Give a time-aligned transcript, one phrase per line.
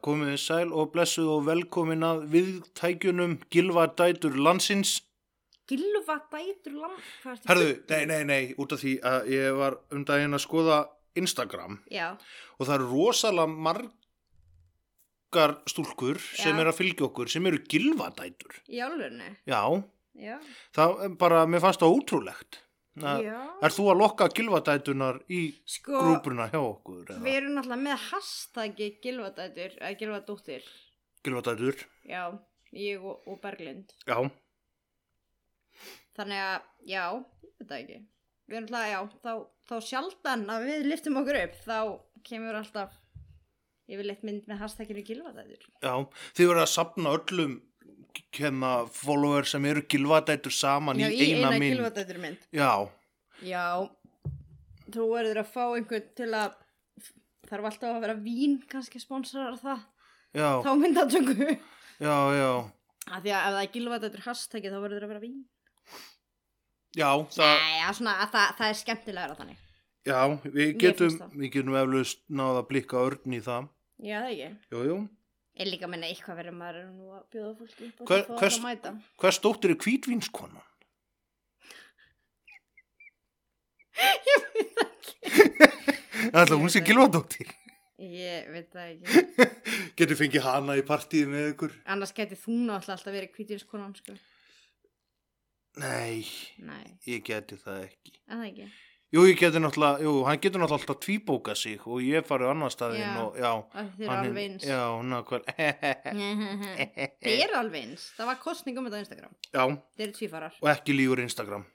[0.00, 5.02] Já, komið þið sæl og blessuð og velkomin að viðtækjunum Gilva Dætur Landsins.
[5.68, 6.72] Gilva dætur
[7.24, 10.88] ertu- Herðu, nei, nei, nei, út af því að ég var um daginn að skoða
[11.14, 12.16] Instagram Já,
[12.58, 16.60] og það eru rosalega margar stúlkur sem Já.
[16.60, 18.50] eru að fylgja okkur sem eru Gilva Dætur.
[18.68, 19.84] í álurinu Já,
[20.16, 20.38] Já,
[20.74, 22.58] það er bara, mér fannst það ótrúlegt.
[22.98, 27.04] Já Er þú að lokka Gilva Dætunar í Sko, grúpuna hjá okkur?
[27.06, 27.20] eða?
[27.22, 30.64] við erum náttúrulega með hashtaggi Gilva dætur eða Gilva dóttir
[31.24, 31.76] Gilva Dætur,
[32.08, 32.24] Já,
[32.74, 34.16] ég og, og Berglind já.
[36.18, 37.04] Þannig að, já,
[37.62, 37.98] það ekki
[38.50, 39.32] Við erum náttúrulega, já, þá,
[39.70, 41.78] þá sjaldan að við liftum okkur upp þá
[42.26, 42.96] kemur alltaf
[43.90, 45.94] yfirleitt mynd með hashtaginu Gilva dætur Já,
[46.34, 47.54] þið verður að sapna öllum
[48.36, 51.76] hérna follower sem eru gilvadætur saman Já, í eina mynd.
[51.76, 52.48] Gilva dætur mynd.
[52.54, 52.72] Já,
[53.40, 53.88] Já,
[54.92, 56.58] þú verður að fá einhvern til að
[57.48, 59.86] þarf alltaf að vera vín kannski sponsorar það.
[60.36, 61.56] Já, þá myndatöku.
[62.00, 62.50] Já, já,
[63.10, 65.40] að því að ef það er gilvað þetta hashtaggi þá verður það að vera vín.
[66.98, 69.66] Já, það, Nei, svona, að það, það er skemmtilegra þannig.
[70.10, 70.20] Já,
[70.56, 73.68] við getum, við getum eflust náða að blikka örn í það.
[74.00, 75.00] Já, það ekki Jú, jú.
[75.60, 78.26] Ég líka að minna eitthvað verður maður er nú að bjóða fólki upp og það
[78.30, 80.62] það að mæta Hvers dóttir er kvítvínskona?
[84.30, 85.14] Ég veit það ekki
[86.40, 86.86] Ætla, hún sé Ég veit það.
[86.88, 87.50] gilvadóttir.
[88.00, 89.06] Ég veit það ekki
[90.00, 91.74] Getur fengið hana í partíð með ykkur?
[91.92, 94.16] Annars geti þú náttúrulega alltaf verið kvítinskonan sko
[95.80, 96.24] Nei,
[96.66, 98.16] Nei, ég geti það ekki.
[98.26, 98.64] en það ekki
[99.10, 102.70] Jú, ég geti náttúrulega, jú, hann getur náttúrulega alltaf tvíbóka sig og ég farið annar
[102.70, 103.50] staðinn og, já.
[103.96, 105.42] Þið er- alveg eins Já, nákvæm.
[107.24, 109.64] Þið eru alveg eins Það var kostning um þetta á Instagram Já,
[109.98, 111.66] Þið eru tvífarar og ekki lígur Instagram.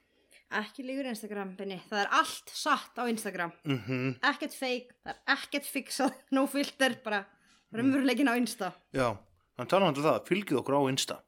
[0.56, 1.76] Ekki líkur Instagram, Benni.
[1.90, 3.52] Það er allt satt á Instagram.
[3.66, 4.10] Mhm.
[4.30, 7.24] Ekkert fake, það er ekkert fixað, no filter, bara
[7.74, 8.72] raunveruleikin á Insta.
[8.96, 9.10] Já,
[9.58, 11.18] hann tala um það, fylgið okkur á Insta.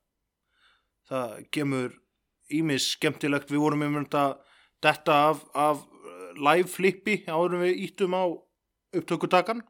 [1.11, 1.93] Það kemur
[2.49, 5.85] ímis skemmtilegt, við vorum um þetta af, af
[6.39, 8.25] live flippi áður við íttum á
[8.97, 9.63] upptökutakan.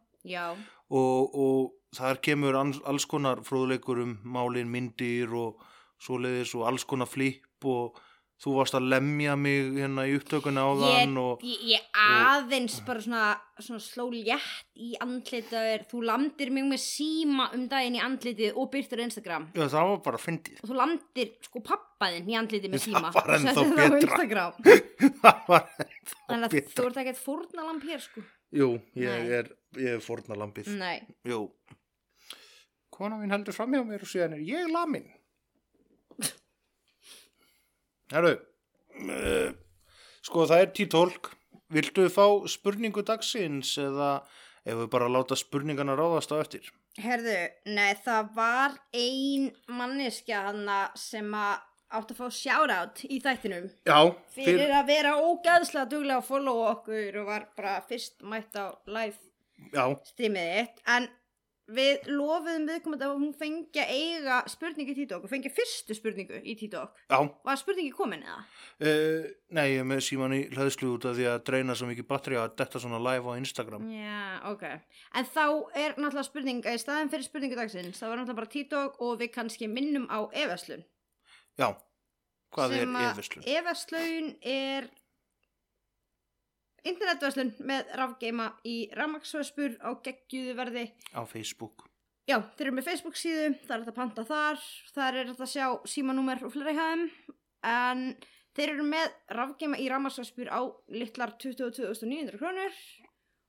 [0.89, 5.63] Og, og þar kemur alls konar fróðleikur um málin, myndir og
[6.03, 7.99] svoleiðis og alls konar flip og
[8.39, 12.77] þú varst að lemja mig hérna í upptökuna á ég, þann og ég, ég aðeins
[12.87, 13.23] bara svona,
[13.59, 15.83] svona sló létt í andlitaður.
[15.91, 19.49] Þú landir mig með síma um daginn í andlitið og byrtir á Instagram.
[19.59, 20.61] já, það var bara fyndið.
[20.63, 23.13] Og þú landir sko pappaðinn í andlitið með Það síma.
[23.19, 24.01] var og ennþá það betra.
[24.07, 24.53] Instagram.
[25.25, 25.69] það var
[26.39, 26.75] að betra.
[26.79, 28.27] þú ert ekkert fórnalamp hér sko.
[28.55, 29.33] Jú, ég Nei.
[29.43, 30.71] er, ég er fórnalambið.
[30.79, 31.03] Nei.
[31.29, 31.43] Jú.
[32.95, 35.05] Kona mín heldur fram hjá mér og síðan er ég lamin.
[38.13, 38.35] Herru,
[39.05, 39.51] uh,
[40.25, 41.33] sko það er títólk.
[41.69, 44.23] Viltu fá spurningu dagsins eða
[44.65, 46.71] ef við bara láta spurningana ráðast á eftir?
[46.99, 47.37] Herðu,
[47.69, 51.61] nei, það var ein manneskja hana sem að
[51.99, 54.01] átt að fá shoutout í þættinum Já,
[54.35, 59.17] fyrir að vera ógæðslega duglega að followa okkur og var bara fyrst mætt á live
[59.73, 61.09] já, streamið þitt en
[61.69, 66.41] við lofuðum viðkomandi að hún fengi að eiga spurningu í TikTok og fengi fyrstu spurningu
[66.41, 67.19] í TikTok já.
[67.45, 68.39] Var spurningi komin eða?
[68.81, 72.09] Uh, nei, ég er með síman í hlæðslu út af því að dreina svo mikið
[72.09, 73.89] batteri að detta svona live á Instagram.
[73.93, 78.41] Já, ok En þá er náttúrulega spurning í staðin fyrir spurningu dagsins það var náttúrulega
[78.43, 80.87] bara TikTok og við kannski minnum á efaslun
[81.59, 81.73] Já,
[82.55, 83.47] hvað er sem að eðvislun?
[83.59, 84.89] Efaslaun er
[86.93, 90.85] internetverslun með rafgeima í rafmaksvöspur á geggjuðu verði.
[91.15, 91.87] Á Facebook.
[92.29, 95.53] Já, þeir eru með Facebook síðu, það er að panta þar, þar er hægt að
[95.55, 97.07] sjá símanúmer og fleiri hæðum,
[97.65, 98.03] en
[98.59, 100.61] þeir eru með rafgeima í rafmaksvöspur á
[100.93, 102.81] litlar 22.900 krónur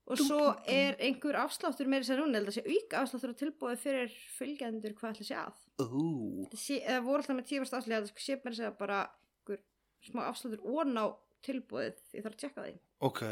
[0.09, 3.39] og svo er einhver afsláttur meira sér núna, ég held að sé auka afsláttur á
[3.41, 5.59] tilbúið fyrir fylgjendur hvað ætla sé að.
[5.85, 6.05] Ú,
[6.49, 9.01] Það sé, voru alltaf með tífast afslega það sé mér að segja bara
[9.43, 9.61] einhver
[10.07, 11.05] smá afsláttur ón á
[11.45, 12.75] tilbúið ég þarf að tjekka því
[13.09, 13.23] ok,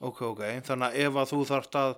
[0.00, 0.42] ok, ok.
[0.66, 1.94] Þannig að ef að þú þarft að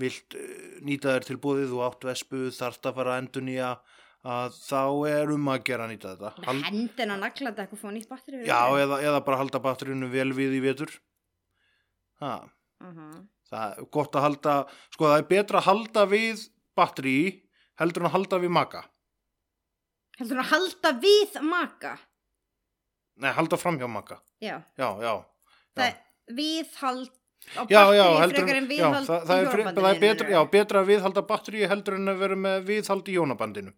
[0.00, 3.72] vilt uh, nýta þér til búðið og átt vespu þarft að fara að endur nýja
[4.20, 6.32] að þá er um að gera nýta þetta.
[6.44, 10.10] með hendin að nagla þetta eitthvað fá nýtt batteri Já, eða, eða bara halda batterinu
[10.12, 10.92] vel við í vetur.
[12.20, 12.34] Ha,
[12.84, 13.20] uh -huh.
[13.48, 14.54] það er gott að halda
[14.92, 17.20] sko það er betra að halda við batteri
[17.80, 18.84] heldur en að halda við maka
[20.20, 21.96] heldur að halda við maka
[23.20, 25.14] nei, halda fram hjá maka já, já, já,
[25.76, 25.96] það er
[26.40, 27.10] viðhald
[27.56, 29.94] á já, já, batterí heldur frekar en, já viðhald það, það, í er, hjónabandinu það
[29.94, 33.72] er betra, já, betra að viðhalda batteri heldur en að vera með viðhald í jónabandinu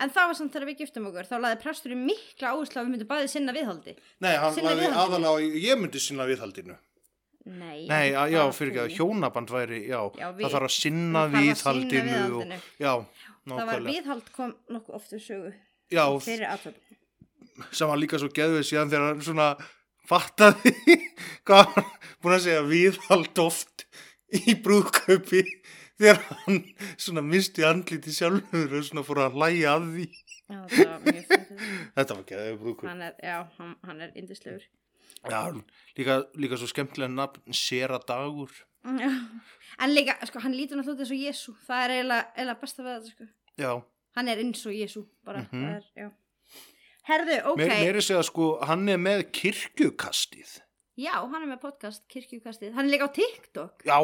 [0.00, 2.92] en það var samt þegar við giftum okkur þá laði presturinn mikla áherslu að við
[2.94, 3.92] myndum bæði sinna viðhaldi.
[4.24, 5.02] Nei, hann Sinna laði viðhaldinu.
[5.02, 6.76] aðalega á ég myndi sinna viðhaldinu.
[7.46, 8.86] Nei, nei, að, já, bara fyrir ekki þú.
[8.86, 12.16] að hjónaband væri já, Já, við- það þarf að sinna Það þarf að sinna viðhaldinu.
[12.16, 12.58] og, viðhaldinu.
[12.80, 13.92] já, það var nákvæmlega.
[13.92, 15.52] viðhald kom nokkuð oft við sögu
[15.92, 16.80] já, fyrir aðtöp
[17.72, 19.48] sem var líka svo geðvið síðan þegar hann svona
[20.06, 20.72] fattaði
[21.46, 21.90] hvað hann
[22.22, 23.86] búin að segja viðhald oft
[24.36, 25.42] í brúðkaupi
[25.96, 26.60] þegar hann
[27.00, 30.06] svona misti andliti sjálfur og svona fór að hlæja að því.
[30.46, 30.58] Já,
[31.96, 32.88] þetta var geðvið brúðkaup.
[32.90, 34.66] Hann er, já, hann, hann er indislegur
[35.26, 35.40] já,
[35.98, 38.52] líka, líka svo skemmtilega nafn Sera Dagur.
[38.86, 39.08] Já.
[39.82, 43.10] en líka, sko, hann lítur náttúrulega eins og Jésu það er eiginlega, besta við þetta
[43.14, 43.26] sko.
[43.58, 43.72] já,
[44.14, 45.64] hann er eins og Jésu bara, Mhm.
[45.64, 46.06] það er, já
[47.06, 47.82] herðu, ok, okay.
[47.84, 50.56] meiri segja sko hann er með kirkjukastið.
[50.96, 53.82] Já, hann er með podcast kirkjukastið, hann er líka á TikTok.
[53.84, 53.98] Já,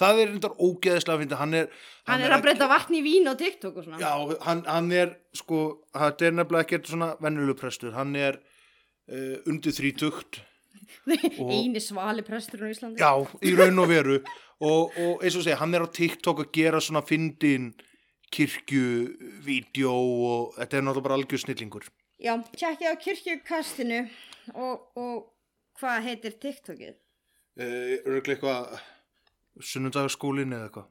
[0.00, 1.70] það er reyndar ógeðslega að finna hann er,
[2.10, 4.00] hann, er að breyta vatn í vín á TikTok og svona.
[4.02, 5.62] Já, hann, hann er sko,
[5.96, 10.42] þetta er nefnilega ekkert svona vennulegu prestur, hann er uh, undir þrítugt.
[11.08, 13.00] Eini svali prestur á Íslandi.
[13.00, 14.20] Já, í raun og veru.
[14.64, 17.72] Og, og eins og segja, hann er á TikTok að gera svona fyndin
[18.34, 21.88] kirkjuvídeó og þetta er náttúrulega bara algjör snillingur
[22.22, 24.00] Já, tjekkið á kirkjukastinu
[24.54, 25.30] og, og
[25.80, 26.98] hvað heitir TikTokið?
[27.58, 30.90] uh, Örglega eitthvað sunnundagarskólin eða eitthvað.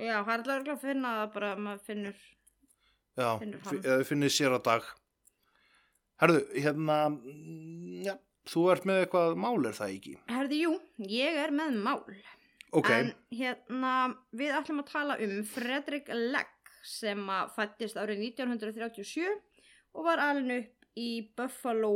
[0.00, 2.20] Já, það er örugglega að finna það bara að maður finnur
[3.12, 4.86] Já, Finnur eða þið finnið sér að dag.
[6.22, 8.14] Herðu, hérna mm, já,
[8.48, 10.14] þú ert með eitthvað mál er það ekki?
[10.32, 10.72] Herði, jú,
[11.12, 11.98] ég er með mál.
[12.72, 13.92] Ok, En hérna,
[14.32, 19.28] við ætlum að tala um Fredrik Legg sem að fættist árið 1937
[19.92, 21.94] og var alin upp í Buffalo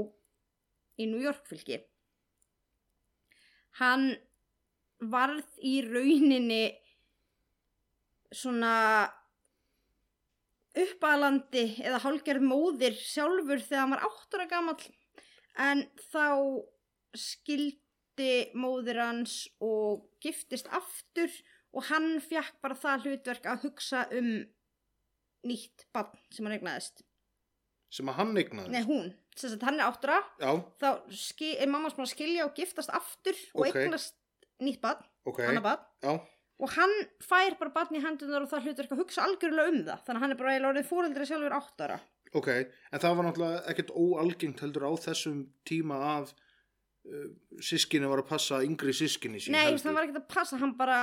[1.01, 1.81] í New York fylki.
[3.81, 4.15] Hann
[5.13, 6.65] varð í rauninni
[8.33, 8.75] svona
[10.77, 14.89] uppalandi eða hálgerð móðir sjálfur þegar hann var áttura gamall
[15.67, 16.27] en þá
[17.17, 21.33] skildi móðir hans og giftist aftur
[21.77, 24.31] og hann fjakk bara það hlutverk að hugsa um
[25.47, 27.05] nýtt barn sem hann eignaðist.
[27.91, 29.11] Sem að hann eignaði Nei, hún.
[29.37, 32.91] Þess að hann er áttura, Já, þá ski, er mamma sem að skilja og giftast
[32.97, 33.77] aftur og Ok.
[33.83, 34.15] eignast
[34.65, 35.85] nýtt barn, ok annar barn.
[36.03, 36.17] Já,
[36.59, 39.99] Og hann fær bara barn í hendunar og það hlutverk að hugsa algjörlega um það.
[40.07, 41.99] Þannig að hann er bara eiginlega orðið fóreldri sjálfur áttara.
[42.33, 42.49] ok
[42.93, 46.33] En það var náttúrulega ekkert óalgengt heldur á þessum tíma að
[47.13, 47.29] uh,
[47.61, 49.85] sískinni var að passa yngri sískinni sín Nei, heldur.
[49.85, 50.99] það var ekkert að passa, hann bara,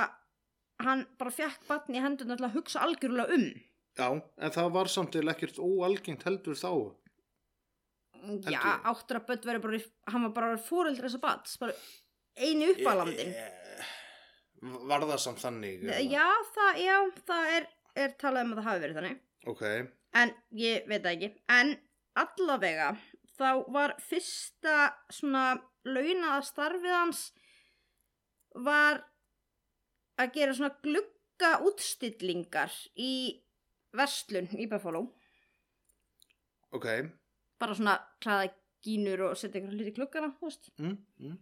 [0.82, 3.46] hann bara fekk barn í hendunar til að hugsa algjörlega um.
[3.94, 6.70] Já, en það var samt eða ekkert óalgengt heldur þá
[8.48, 8.86] Já, ég.
[8.88, 9.78] áttur að börn verið bara,
[10.14, 11.74] hann var bara fóreldri þessa bats, bara
[12.40, 13.34] einu uppalandin.
[13.36, 13.90] Eh,
[14.64, 15.82] Var það samt þannig?
[15.84, 15.98] eða?
[16.08, 16.24] Já,
[16.56, 16.94] það, já,
[17.28, 17.66] það er,
[18.00, 19.18] er talað um að það hafi verið þannig.
[19.52, 19.64] Ok,
[20.14, 21.28] En ég veit ekki.
[21.50, 21.74] En
[22.16, 22.88] allavega,
[23.36, 24.76] þá var fyrsta
[25.12, 25.44] svona
[25.84, 27.22] launaða starfið hans
[28.64, 29.02] var
[30.22, 33.10] að gera svona glugga útstillingar í
[33.96, 35.06] verslun í Buffalo.
[36.74, 36.86] ok
[37.60, 38.50] Bara svona klæða
[38.84, 40.64] gínur og setja einhverja hluti veist.
[40.78, 41.38] mm, mm.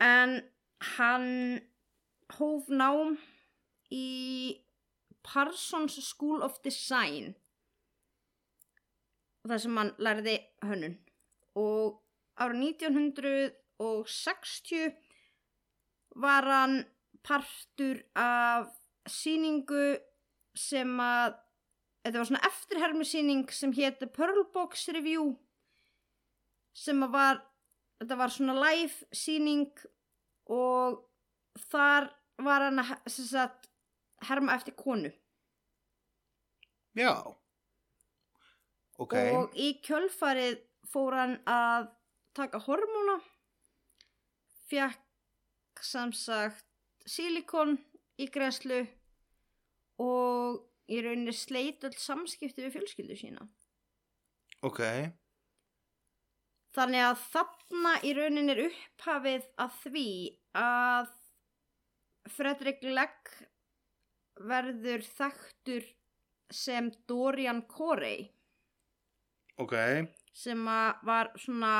[0.00, 0.30] En
[0.96, 1.60] hann
[2.38, 3.18] hóf nám
[3.92, 4.56] í
[5.22, 7.34] Parsons School of Design
[9.48, 10.96] þar sem hann lærði hönnun
[11.60, 12.00] og
[12.40, 14.94] árið 1960
[16.24, 16.84] var hann
[17.26, 18.66] partur af
[19.08, 19.98] síningu
[20.56, 21.34] sem að
[22.04, 25.34] þetta var svona eftirhermisýning sem héti Pearl Box Review
[26.76, 27.42] sem var
[28.00, 29.68] þetta var svona live síning
[30.50, 31.02] og
[31.70, 32.08] þar
[32.40, 33.68] var hann að sagt,
[34.24, 35.10] herma eftir konu.
[36.96, 37.12] Já.
[39.00, 40.58] Ok, og í kjölfarið
[40.90, 41.86] fór hann að
[42.36, 43.18] taka hormóna
[44.68, 46.66] fekk samsagt
[47.08, 47.78] silikon
[48.20, 48.82] í græslu
[50.00, 53.46] og í rauninni sleit öll samskipti við fjölskyldu sína.
[54.66, 54.82] Ok.
[56.76, 60.10] Þannig að þarna í rauninni er upphafið að því
[60.60, 61.14] að
[62.30, 63.32] Fredrik Legg
[64.50, 65.86] verður þekktur
[66.50, 68.28] sem Dorian Corey.
[69.60, 69.74] Ok,
[70.32, 70.62] sem
[71.04, 71.72] var svona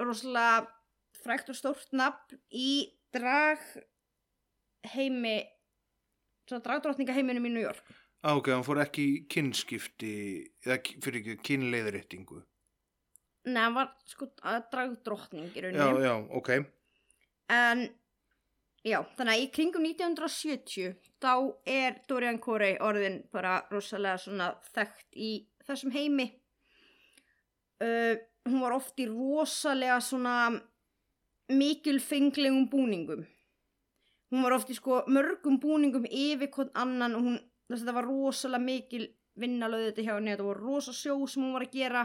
[0.00, 0.66] rosalega
[1.22, 3.62] frækt og stórt nafn í drag
[4.92, 5.38] heimi
[6.50, 7.86] í New York.
[7.86, 10.12] Á, ok, hann fór ekki í kynskipti
[10.66, 12.42] eða fyrir ekki kynleiðréttingu
[13.46, 14.26] Nei, hann var sko
[14.72, 16.50] dragdrottning í Já, rauninni já, ok
[17.52, 17.84] En
[18.86, 21.32] já, þannig að í kringum 1970 þá
[21.70, 25.30] er Dorian Corey orðin bara rosalega svona þekkt í
[25.66, 26.30] þessum heimi.
[27.82, 28.16] Uh,
[28.48, 30.36] hún var oft í rosalega svona
[31.52, 33.26] mikilfenglegum búningum.
[34.32, 37.96] Hún var oft í sko mörgum búningum yfir hvern annan og hún, þess að þetta
[37.98, 39.06] var rosalega mikil
[39.36, 42.04] vinnalöðu þetta hjá henni, þetta var rosa sjó sem hún var að gera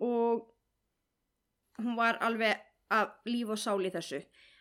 [0.00, 0.46] og
[1.80, 4.20] hún var alveg af líf og sál í þessu.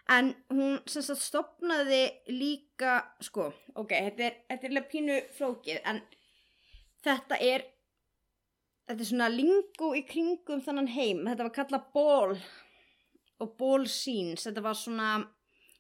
[0.10, 2.02] En hún sem sagt stopnaði
[2.34, 6.02] líka sko, ok, þetta er, þetta er pínu flókið en
[7.06, 7.68] þetta er
[8.90, 12.40] þetta er svona lingo í kringum þannan heim, þetta var kallað ból
[13.40, 14.48] og ból scenes.
[14.48, 15.10] Þetta var svona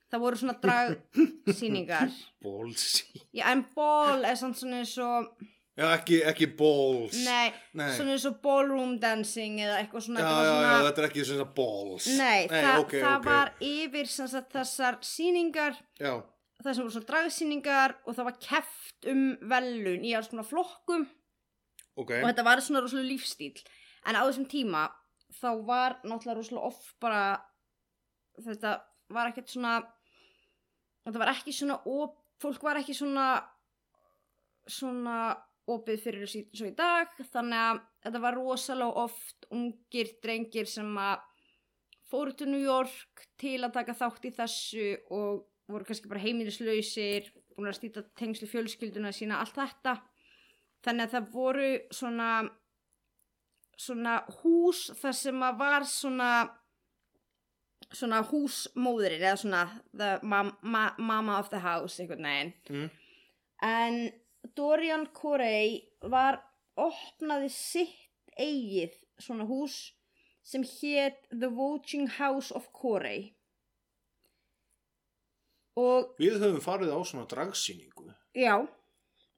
[0.09, 2.11] það voru svona dragsýningar.
[2.43, 5.31] Bólsi já en ból er samt svona eins og
[5.79, 7.15] Já, ekki, ekki balls.
[7.23, 7.93] Nei, Nei.
[7.95, 11.23] svona eins og ballroom dancing eða eitthvað svona, Já, já, svona já, þetta er ekki
[11.29, 12.07] svona balls.
[12.19, 13.29] Nei, það, ok, það ok.
[13.29, 16.11] var yfir sagt, þessar sýningar, Já,
[16.59, 19.23] það sem voru svona dragsýningar og það var keft um
[19.53, 21.07] velun í alls konar flokkum.
[21.95, 22.11] Ok.
[22.17, 23.63] Og þetta var svona rosalega lífstíl.
[24.07, 24.83] En á þessum tíma
[25.39, 27.23] þá var náttúrulega rosalega off bara,
[28.43, 28.75] þetta
[29.15, 29.77] var ekkert svona,
[31.09, 33.27] þetta var ekki svona, op, fólk var ekki svona,
[34.69, 35.19] svona
[35.69, 40.89] opið fyrir þessu svo í dag, þannig að þetta var rosalega oft ungir drengir sem
[40.97, 41.25] að
[42.09, 47.29] fóru til New York til að taka þátt í þessu og voru kannski bara heimilislausir,
[47.53, 49.99] búin að stýta tengslu fjölskylduna sína, allt þetta.
[50.85, 52.29] Þannig að það voru svona,
[53.77, 56.31] svona hús þar sem að var svona,
[57.93, 59.61] svona húsmóðurir eða svona
[59.97, 62.53] the mam, ma, mama of the house, einhvern veginn.
[62.69, 62.89] mm.
[63.61, 63.97] En
[64.55, 66.39] Dorian Corey var
[66.79, 69.91] opnaði sitt eigið svona hús
[70.43, 73.33] sem hétt The Watching House of Corey.
[75.79, 78.55] Og Við höfum farið á svona dragsýningu já,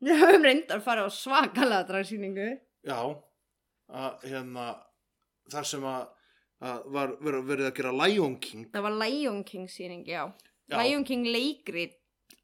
[0.01, 2.47] við höfum reyndar fara á svakalega dragsýningu.
[2.85, 2.97] Já
[3.91, 4.69] að, hérna,
[5.51, 6.03] Þar sem að,
[6.61, 10.23] að var verið, að gera Lion King Það var Lion King sýning, já.
[10.69, 10.77] Já.
[10.81, 11.97] Lion King leikrit,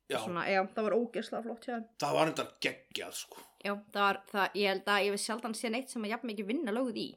[0.08, 1.84] Já, já, það var ógeðslega flott þeim.
[2.00, 5.56] það var enda geggjað sko Já, það var, það, ég held að ég við sjaldan
[5.58, 7.08] sé neitt sem að jafn mikið vinna lögð í.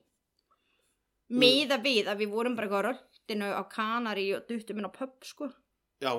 [1.31, 5.13] Miða við að við vorum bara eitthvað röldinu á kanari og duttum inn á pub,
[5.23, 5.51] sko,
[6.01, 6.15] Já,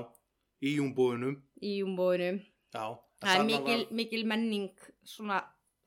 [0.62, 2.38] í júmbúðunum í júmbóinu.
[2.72, 2.86] Já,
[3.22, 4.70] Það er mikil, var, mikil menning,
[5.04, 5.42] svona,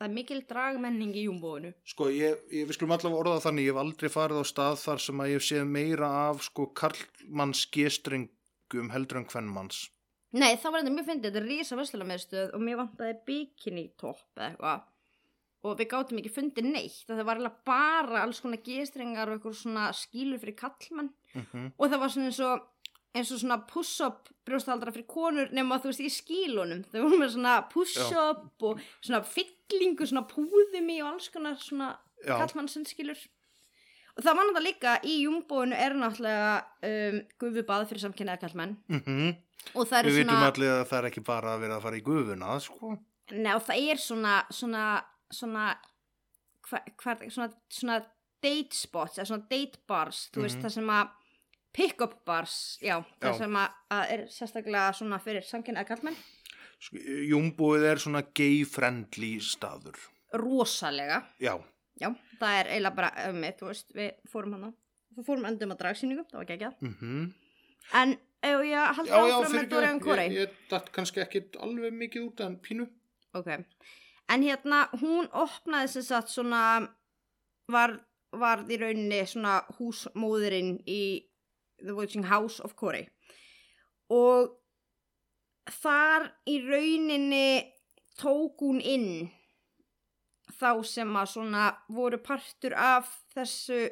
[0.04, 1.72] það er mikil dragmenning í júmbóinu.
[1.88, 5.02] Sko, ég, ég, við skulum allavega orða þannig Ég hef aldrei farið á stað þar
[5.06, 9.86] sem að ég séð meira af sko karlmanns gestrengum heldur en kvennmanns
[10.34, 14.24] Nei, það var þetta mjög fyndið, þetta er rísa verslunameðstöð og mér vantaði bikini topp
[14.34, 14.88] eða eitthvað.
[15.64, 19.84] Og við gátum ekki fundið neitt, það var bara alls konar gestrengar og eitthvað svona
[19.94, 21.12] skílur fyrir kallmann.
[21.38, 22.66] mm og það var svona eins og
[23.14, 27.30] eins og svona push-up brjóstaldra fyrir konur nema þú veist í skílunum þau voru með
[27.36, 31.92] svona push-up og svona fyllingu, svona púðumi og alls konar svona
[32.24, 32.36] Já.
[32.40, 33.18] kallmannsinn skilur
[34.16, 36.52] og það var náttúrulega líka í júmbóinu er náttúrulega
[36.90, 38.76] um, gufubað fyrir samkynnaða kallmenn
[39.74, 41.84] og það Við er vitum svona allir að það er ekki bara að vera að
[41.86, 42.92] fara í gufuna sko.
[43.32, 44.82] Nei, og það er svona svona
[45.34, 45.62] svona,
[46.68, 47.96] hva, hva, svona, svona
[48.44, 50.64] date spots eða svona date bars þú veist Mhm.
[50.66, 51.08] það sem að
[51.74, 53.38] pick-up bars já, það Já.
[53.42, 53.76] sem að,
[54.14, 56.18] er sérstaklega svona fyrir samkynnaða kallmenn
[56.84, 56.98] Sko,
[57.30, 59.96] Júmbúið er svona gay-friendly staður.
[60.36, 61.54] Rosalega, Já,
[62.00, 62.08] já,
[62.40, 64.72] það er eiginlega bara um, þú veist, við fórum hana
[65.14, 66.76] við fórum endum að dragsýningu, það var geggjað.
[66.82, 67.32] Mm
[67.92, 68.14] en
[68.44, 70.32] ef ég haldi já, já áfram með Dorian Corey?
[70.32, 72.86] Ég, ég datt kannski ekki alveg mikið út en pínu.
[73.36, 73.50] Ok,
[74.32, 76.62] en hérna hún opnaði sem sagt svona
[77.70, 77.98] var,
[78.32, 81.02] var í rauninni svona húsmóðurinn í
[81.84, 83.06] The Watching House of Corey.
[84.12, 84.52] Og
[85.80, 87.72] þar í rauninni
[88.20, 89.28] tók hún inn
[90.54, 93.86] þá sem að svona voru partur af þessu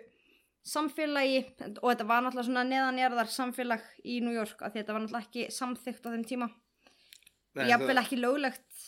[0.62, 1.44] samfélagi.
[1.80, 5.46] Og þetta var náttúrulega svona neðanjarðar samfélag í New York því þetta var náttúrulega ekki
[5.56, 6.50] samþykkt á þeim tíma.
[7.52, 8.84] Nei, jafnvel það, ekki löglegt.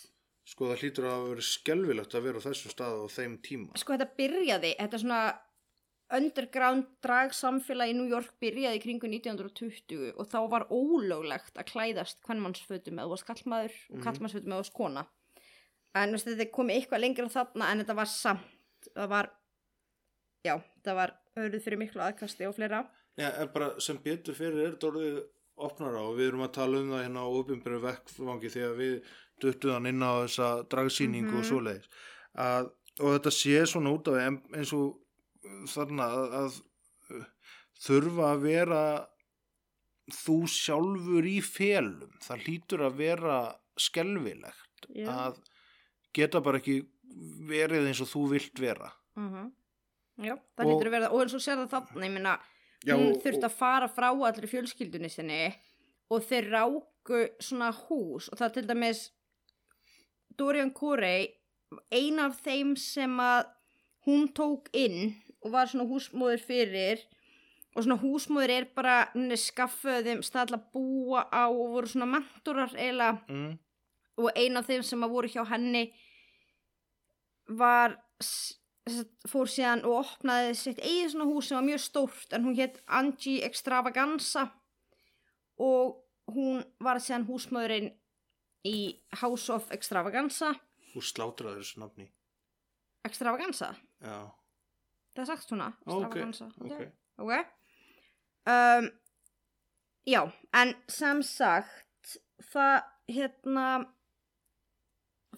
[0.49, 3.81] Sko það hlýtur að hafa verið skelvilegt að vera á þessum stað á þeim tíma.
[3.81, 5.21] Sko þetta byrjaði, þetta er svona
[6.17, 12.21] underground drag samfélag í New York byrjaði kringu 1920 og þá var ólöglegt að klæðast
[12.27, 14.05] kvennmannsfötum eða þú varst kallmaður og Mhm.
[14.07, 15.07] kallmannsfötum eða þú varst kona
[15.95, 19.31] en veist, þetta komi eitthvað lengra þarna en þetta var samt það var,
[20.47, 22.85] já, það var auðvitað fyrir miklu aðkasti og fleira
[23.17, 25.21] Já, en bara sem betur fyrir er þetta orðið
[25.57, 28.75] opnar á og við erum að tala um það hérna á uppinbyrju vekkfangi því að
[28.81, 28.95] við
[29.45, 31.39] duttuðan inn á þessa dragsýningu Mhm.
[31.39, 31.89] og svoleiðis
[32.35, 34.19] að, og þetta sé svona út af
[34.59, 34.99] eins og
[35.71, 36.61] þarna að, að
[37.15, 37.27] uh,
[37.85, 38.83] þurfa að vera
[40.15, 43.37] þú sjálfur í felum það hlýtur að vera
[43.81, 45.09] skelfilegt Já.
[45.09, 45.39] að
[46.15, 46.83] geta bara ekki
[47.49, 49.53] verið eins og þú vilt vera Mhm.
[50.27, 52.33] Já, það hlýtur að vera og eins og sér það þarna, ég minna
[52.85, 55.39] hún þurfti að fara frá allri fjölskyldunni sinni
[56.11, 59.05] og þeir ráku svona hús og það til dæmis
[60.37, 61.29] Dorian Corey
[61.95, 63.47] ein af þeim sem að
[64.07, 67.05] hún tók inn og var svona húsmóður fyrir
[67.75, 68.97] og svona húsmóður er bara
[69.41, 73.19] skaffuð þeim stað að búa á og voru svona mentorar eiginlega.
[73.29, 73.59] Mm,
[74.23, 75.89] og ein af þeim sem að voru hjá henni
[77.51, 77.99] var
[79.29, 82.81] fór síðan og opnaði sitt eigið svona hús sem var mjög stórt en hún hétt
[82.87, 84.49] Angie Extravaganza.
[85.59, 86.01] Og
[86.35, 87.91] hún var síðan húsmaðurinn
[88.65, 88.77] í
[89.21, 90.55] House of Extravaganza.
[90.93, 92.09] Þú slátraður þessu nafni.
[93.05, 94.31] Extravaganza, já,
[95.15, 96.85] það er sagt svona ok, Extravaganza, ok.
[97.25, 97.33] Ok.
[98.45, 98.91] Um,
[100.07, 100.21] já,
[100.53, 102.17] en sem sagt
[102.53, 103.69] það hérna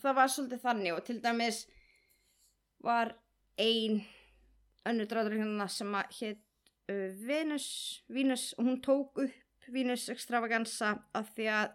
[0.00, 1.62] það var svolítið þannig og til dæmis
[2.84, 3.14] var
[3.60, 4.02] ein
[4.86, 6.42] önnur dráður hérna sem að hétt
[6.92, 7.68] uh, Venus,
[8.08, 11.72] Venus og hún tók upp Venus Extravaganza af því að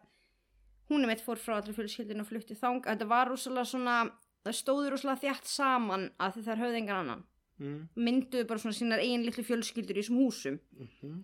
[0.91, 3.97] hún er mitt fór frá allir fjölskyldinu og flutti þang þetta var rosalega svona
[4.45, 7.25] það stóður rosalega þjætt saman að því þær höfðu engan annan
[7.61, 10.59] mm, mynduðu bara svona sínar eigin litlu fjölskyldur í þessum húsum.
[10.81, 11.21] Mm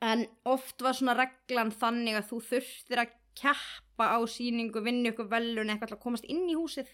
[0.00, 5.28] en oft var svona reglan þannig að þú þurftir að keppa á síningu, vinna ykkur
[5.30, 6.88] velun eitthvað að komast inn í húsið.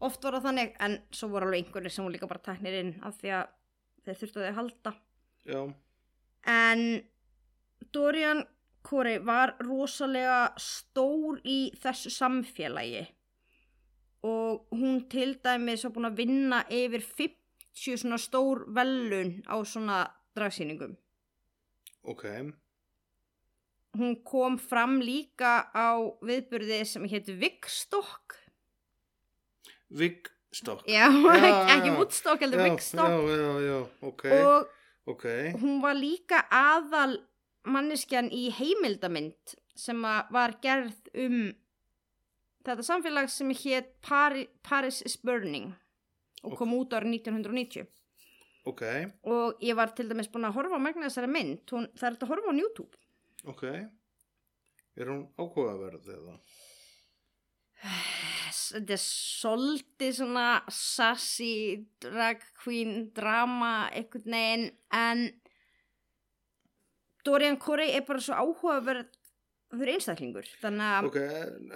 [0.00, 2.94] Oft var það þannig, en svo voru alveg einhverjir sem voru líka bara taknir inn
[3.04, 3.50] af því að
[4.06, 4.94] þeir þurftu að þau halda.
[5.50, 5.60] Já,
[6.54, 6.84] en
[7.92, 8.44] Dorian
[8.86, 13.04] Corey var rosalega stór í þessu samfélagi.
[14.24, 17.39] Og hún til dæmis var búin að vinna yfir 50
[17.74, 20.00] svona stór velun á svona
[20.36, 20.96] dragsýningum.
[22.02, 22.24] Ok.
[23.98, 28.36] Hún kom fram líka á viðburði sem hétt Vigstock
[29.90, 31.08] Vigstock já,
[31.42, 31.90] Já, ekki.
[31.96, 34.68] Woodstock heldur já, Vigstock já, já, já, ok og
[35.10, 35.24] ok,
[35.58, 37.18] hún var líka aðal
[37.66, 39.98] manneskjan í heimildamynd sem
[40.30, 41.50] var gerð um
[42.62, 45.72] þetta samfélag sem hétt Pari, Paris is Burning
[46.46, 47.88] og kom út árið 1990
[48.70, 48.82] ok.
[49.28, 52.18] Og ég var til dæmis búin að horfa á megna þessari mynd, hún, það er
[52.18, 53.00] að horfa á YouTube.
[53.48, 53.64] Ok.
[55.00, 56.36] Er hún áhugaverð eða?
[57.80, 65.24] Þetta er svolítið svona sassy drag queen drama einhvern veginn en
[67.24, 69.08] Dorian Corey er bara svo áhugaverð
[69.70, 71.18] fyrir einstaklingur þannig að ok,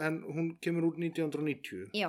[0.06, 2.08] en hún kemur út 1990 já,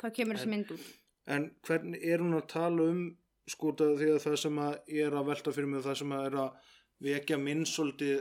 [0.00, 0.86] þá kemur þessi mynd út
[1.28, 3.04] en hvernig er hún að tala um
[3.48, 6.16] sko því að það sem að ég er að velta fyrir mig og það sem
[6.16, 6.74] að er að
[7.08, 8.18] vekja minn svolítið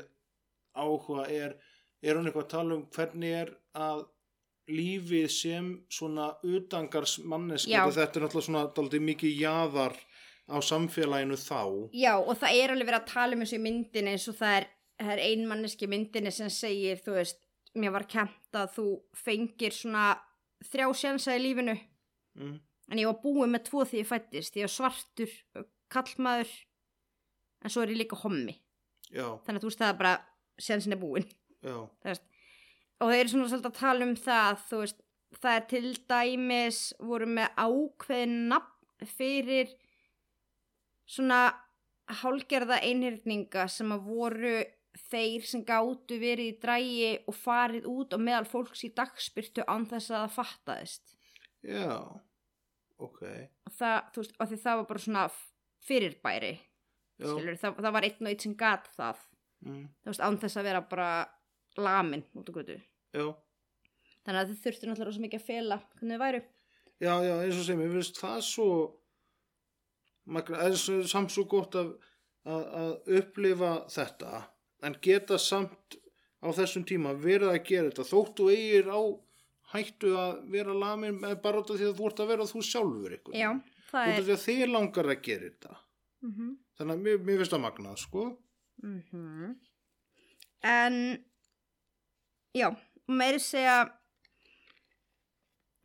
[0.77, 1.57] áhuga er,
[2.03, 4.05] er hún eitthvað að tala um hvernig er að
[4.67, 9.95] lífið sem svona utangars manneski þetta er náttúrulega svona daldið mikið jaðar
[10.47, 11.91] á samfélaginu þá.
[11.95, 14.55] Já, og það er alveg verið að tala um þessu í myndinni eins og það
[14.59, 14.69] er,
[15.01, 17.43] það er ein manneski í myndinni sem segir, þú veist
[17.77, 20.05] mér var kent að þú fengir svona
[20.71, 21.75] þrjá sjansa í lífinu.
[22.39, 22.55] Mm,
[22.91, 25.33] en ég var búið með tvo því ég fættist ég var svartur,
[25.93, 26.53] kallmaður
[27.63, 28.55] en svo er ég líka hommi.
[29.07, 30.15] Já, þannig að þú veist það er bara
[30.59, 31.27] sjansin er búin
[33.01, 35.03] og þeir eru svona svolítið að tala um það veist,
[35.37, 39.71] það er til dæmis voru með ákveðin nafn fyrir
[41.07, 41.41] svona
[42.21, 44.55] hálgerða einhyrninga sem að voru
[45.07, 49.85] þeir sem gátu verið í drægi og farið út og meðal fólks í dagspyrtu án
[49.89, 51.13] þess að það fattaðist.
[51.67, 51.91] Já
[53.03, 53.21] ok,
[53.67, 55.25] og það, þú veist, og því það var bara svona
[55.87, 56.53] fyrirbæri
[57.17, 59.25] skilur, það, það var einn og einn sem gat það.
[59.65, 61.09] Mm, þú veist, án þess að vera bara
[61.81, 62.77] lamin út götu.
[63.15, 63.25] Já.
[64.27, 66.41] Þannig að þau þurftu náttúrulega rosa mikið að fela hvernig þau væru.
[66.97, 68.69] Já, já, eins og sem ég finnst það svo
[71.07, 71.93] samt svo gott að,
[72.43, 74.41] að, að upplifa þetta
[74.85, 75.97] en geta samt
[76.43, 78.07] á þessum tíma verið að gera þetta.
[78.11, 78.99] Þótt þú eigir á
[79.73, 82.59] hættu að vera lamin með bara út af því að þú ert að vera þú
[82.63, 83.49] sjálfur ykkur já,
[83.91, 85.73] það út af því að þið langar að gera þetta.
[86.25, 86.51] Mm -hmm.
[86.77, 88.23] þannig að mér, mér finnst það magnað sko.
[90.63, 90.95] En
[92.53, 92.69] já,
[93.07, 93.77] meiri segja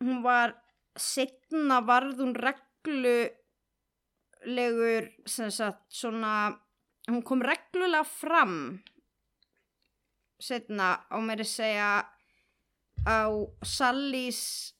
[0.03, 0.55] hún var
[0.99, 3.33] setna varð hún reglulegur
[5.25, 6.59] sem sagt svona
[7.07, 8.83] hún kom reglulega fram
[10.39, 12.12] setna mér að segja
[13.07, 13.27] á
[13.63, 14.73] Sallys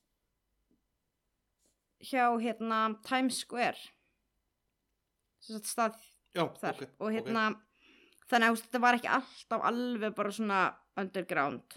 [2.03, 3.79] hjá hérna Times Square
[5.43, 5.99] sem sagt stað
[6.33, 6.93] Já, þar ok.
[7.03, 7.43] og hérna
[8.31, 10.61] þannig að þetta var ekki alltaf alveg bara svona
[10.99, 11.75] underground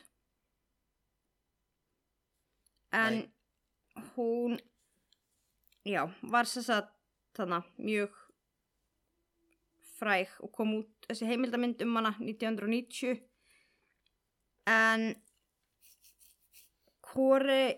[2.97, 4.05] en Nei.
[4.15, 4.57] hún
[5.87, 6.95] já, var sem sagt
[7.37, 8.23] þannig mjög
[9.97, 13.21] fræg og kom út þessi heimildamynd um hana 1990
[14.67, 15.07] en
[17.17, 17.75] Corey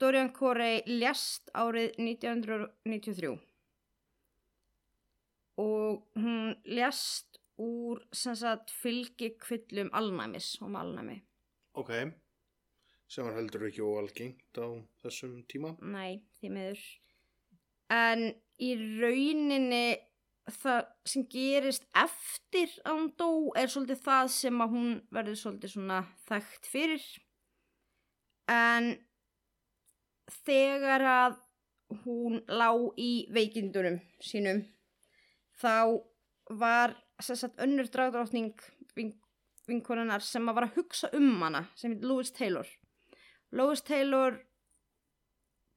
[0.00, 3.32] Dorian Corey lést árið 1993
[5.60, 11.22] og hún lést úr sagt fylgikvillum alnæmis og malnæmi
[11.76, 11.92] Ok.
[13.08, 14.66] Sem var heldur ekki óalgengt á
[15.02, 15.74] þessum tíma.
[15.84, 16.84] Nei, því miður.
[17.92, 18.22] En
[18.56, 19.98] í rauninni
[20.56, 23.28] það sem gerist eftir að hún dó
[23.60, 27.06] er svolítið það sem að hún verður svolítið svona þekkt fyrir.
[28.50, 28.92] En
[30.44, 31.36] þegar að
[32.04, 34.62] hún lá í veikindunum sínum
[35.60, 36.02] þá
[36.60, 38.54] var sagt önnur dragdráttning
[38.96, 39.14] vin,
[39.66, 42.66] vinkonunar sem að var að hugsa um hana sem heit Louis Taylor.
[43.52, 44.40] Lois Taylor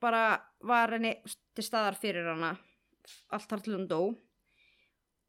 [0.02, 1.14] bara var henni
[1.56, 2.56] til staðar fyrir hana
[3.34, 4.02] allt þar til hún dó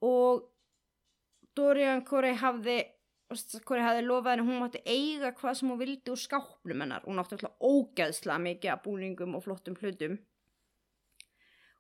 [0.07, 0.47] og
[1.57, 2.79] Dorian Corey hafði
[3.31, 7.05] Corey hafði lofað henni að hún mátti eiga hvað sem hún vildi úr skápnum hennar.
[7.07, 10.17] Hún átti alltaf ógeðslega mikið af búningum og flottum hlutum.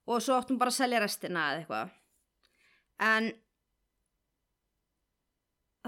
[0.06, 1.96] Og svo átti hún bara að selja restina eða eitthvað.
[3.00, 3.30] En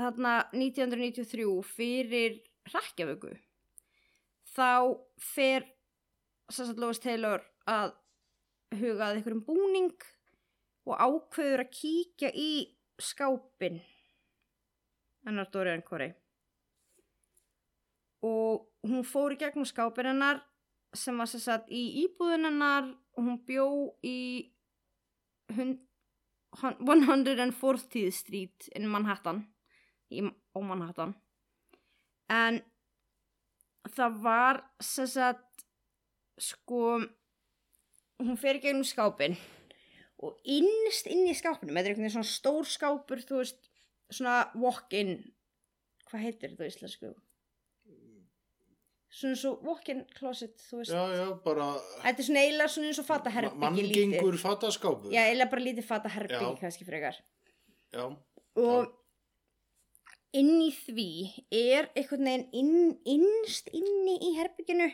[0.02, 2.40] þarna 1993 fyrir
[2.72, 3.32] Rakkjavöku
[4.52, 5.66] þá fer
[6.52, 7.94] Sassa Lois Taylor að
[8.80, 9.94] huga að einhverjum búning
[10.88, 12.52] og ákveður að kíkja í
[12.98, 13.78] skápin
[15.26, 16.14] hennar Dorian Corey
[18.22, 20.42] og hún fór í gegnum skápin hennar
[20.94, 22.92] sem var sér satt í íbúðun hennar.
[23.16, 23.66] Og hún bjó
[24.06, 24.52] í
[25.52, 25.82] hund-
[26.52, 29.46] 140th Street in Manhattan
[30.12, 31.14] í, á Manhattan.
[32.28, 32.60] En
[33.88, 35.64] það var sem sagt
[36.38, 37.00] sko
[38.20, 39.36] hún fer í gegnum skápin
[40.22, 43.71] og innst inn í skápinum þetta er einhvern veginn svona stór skápur þú veist,
[44.10, 45.12] svona walk-in
[46.10, 47.12] hvað heitir þetta á íslensku
[49.12, 51.66] svona svo walk-in closet þú veist, Já, já, bara
[52.02, 55.12] þetta er svona eiginlega svona eins og fataherbyggi manngengur fataskápur.
[55.12, 56.60] já, eiginlega bara lítið fataherbyggi Já.
[56.62, 57.18] kannski frekar
[57.92, 58.06] Já.
[58.56, 58.98] og
[60.32, 61.08] inn í því
[61.52, 64.88] er einhvern veginn inn, innst inni í herbygginu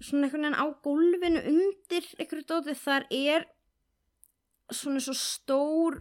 [0.00, 3.44] svona einhvern veginn á gólfinu undir einhverju dóti þar er
[4.72, 6.00] svona svo stór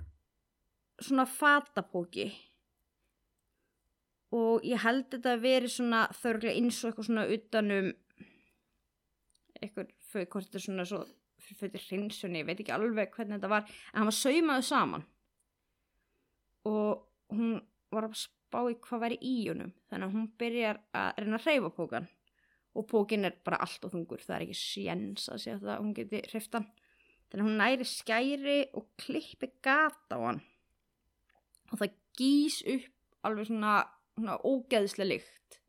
[1.01, 2.27] svona fatapóki
[4.33, 7.91] og ég held þetta að veri svona þörglega eins og eitthvað svona utanum
[9.63, 9.91] eitthvað
[10.31, 11.03] hvort þetta er svona svo
[11.43, 15.05] fyrir hrinsunni, ég veit ekki alveg hvernig þetta var en hann var saumaðu saman.
[16.69, 17.57] Og hún
[17.93, 21.47] var að spá í hvað væri í honum þannig að hún byrjar að reyna að
[21.47, 22.07] hreyfa pókan
[22.73, 25.93] og pókin er bara allt og þungur það er ekki séns að segja að hún
[25.97, 26.65] geti hriftan
[27.29, 30.41] þannig að hún næri skæri og klippi gata á hann
[31.73, 33.73] og það gís upp alveg svona,
[34.13, 35.59] svona ógeðslega lykt.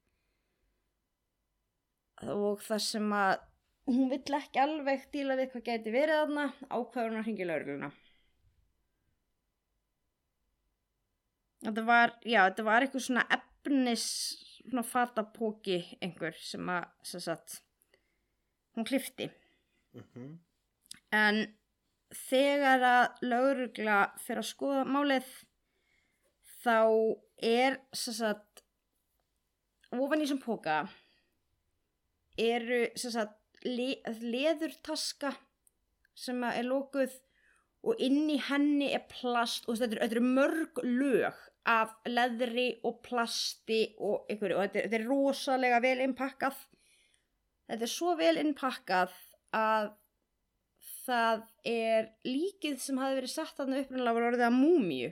[2.30, 3.34] Og það sem að
[3.90, 7.90] hún vill ekki alveg díla við hvað geti verið þarna ákveður hún að hringja laurugluna
[11.64, 14.06] Þetta var, já, þetta var eitthvað svona efnis,
[14.58, 17.60] svona fatapóki einhver sem að, sem sagt,
[18.76, 19.30] hún klifti.
[19.96, 20.34] Mm
[21.14, 21.36] En
[22.10, 25.28] þegar að laurugla fyrir að skoða málið,
[26.64, 26.78] þá
[27.44, 28.64] er, sem sagt,
[29.94, 30.78] ofan í þessum póka
[32.40, 35.32] eru, sem sagt, le leðurtaska
[36.18, 37.14] sem er lókuð
[37.84, 43.00] og inn í henni er plast og þetta eru, eru mörg lög af leðri og
[43.04, 46.56] plasti og einhverju og þetta er, þetta er rosalega vel innpakkað.
[47.70, 49.14] Þetta er svo vel innpakkað
[49.56, 49.92] að
[51.04, 55.10] það er líkið sem hafi verið satt þarna upprunalega var orðið að múmíu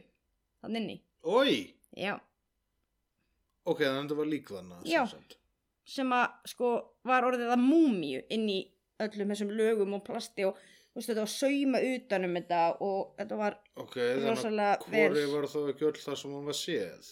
[0.63, 0.87] þannig
[1.23, 2.17] Ói, já,
[3.65, 4.87] ok, þannig að þetta var lík þannig.
[4.91, 5.03] Já.
[5.93, 6.69] sem að sko
[7.07, 8.61] var orðið að múmíu inn í
[9.03, 13.39] öllum þessum lögum og plasti og þú veist, þetta var sauma utanum þetta og þetta
[13.41, 17.11] var Ok, þannig að hvori var þá ekki öll það sem hann var séð?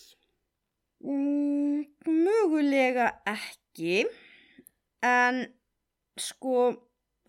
[1.00, 4.04] Mm, mögulega ekki
[5.06, 5.40] en
[6.20, 6.56] sko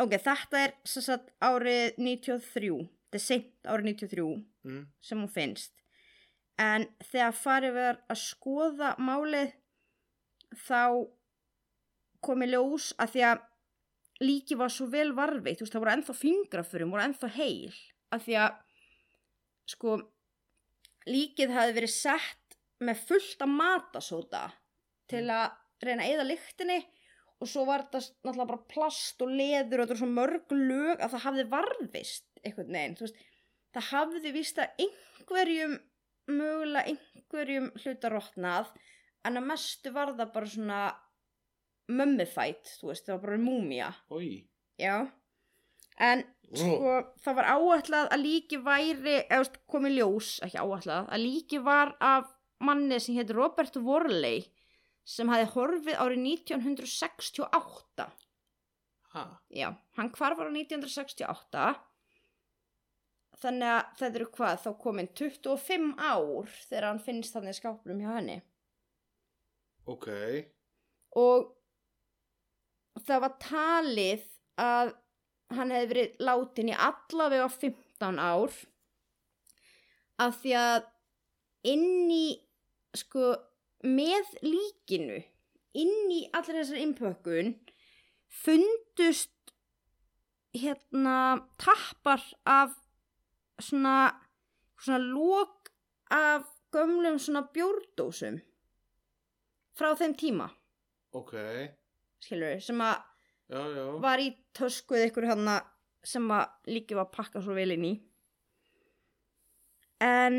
[0.01, 4.83] ok, þetta er sem sagt árið 93 þetta er seint árið 93 Mm?
[5.01, 5.71] sem hún finnst
[6.61, 9.53] en þegar farið var að skoða málið
[10.67, 10.83] þá
[12.21, 13.47] kom í ljós að því að
[14.21, 17.73] líki var svo vel varveitt, þú veist, það voru ennþá fingrafurum, voru ennþá heil
[18.13, 18.59] að því að
[19.71, 19.95] sko
[21.09, 24.43] líkið hafi verið sett með fullt af matasóta
[25.09, 26.79] til að reyna að eða lyktinni
[27.41, 30.99] og svo var þetta náttúrulega bara plast og leður og þetta var svo mörg lög
[30.99, 33.23] að það hafði varðvist einhvern veginn, þú veist.
[33.71, 35.73] Það hafði vist að einhverjum
[36.27, 38.69] mögulega einhverjum hluta rótnað
[39.25, 40.81] en að mestu var það bara svona
[41.91, 44.47] mummified, þú veist, það var bara múmia Ói.
[44.79, 45.07] já.
[46.01, 46.23] En
[46.55, 51.59] sko það var áætlað að líki væri eða veist, komið ljós, ekki áætlað að líki
[51.63, 52.31] var af
[52.61, 54.43] manni sem hétt Robert Worley
[55.05, 58.09] sem hafi horfið árið 1968
[59.11, 59.25] Ha.
[59.51, 59.67] já,
[59.99, 61.63] hann hvarf árið 1968
[63.41, 68.11] þannig að þetta eru hvað þá komin 25 ár þegar hann finnst þannig skápnum hjá
[68.17, 68.39] henni
[69.89, 70.07] Ok.
[71.17, 71.47] og
[73.07, 74.27] það var talið
[74.61, 74.91] að
[75.57, 78.53] hann hefði verið látin í allavega 15 ár
[80.21, 80.85] af því að
[81.73, 82.25] inn í
[83.01, 83.31] sko
[83.87, 85.17] með líkinu
[85.81, 87.53] inn í allir þessar innpökkun
[88.43, 89.53] fundust
[90.55, 91.17] hérna
[91.59, 92.75] tappar af
[93.65, 93.95] svona
[94.81, 95.71] svona lók
[96.11, 98.39] af gömlum svona bjórdósum
[99.77, 100.49] frá þeim tíma
[101.13, 101.33] Ok.
[102.23, 103.01] skilur sem að
[103.51, 103.85] Já, já.
[103.99, 105.49] var í töskuð ykkur hann
[106.03, 107.93] sem að líki var að pakka svo vel inn í
[110.01, 110.37] en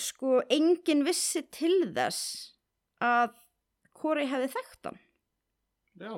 [0.00, 2.52] sko enginn vissi til þess
[3.02, 3.34] að
[4.02, 5.00] Kori hefði þekkt hann
[6.00, 6.14] Já.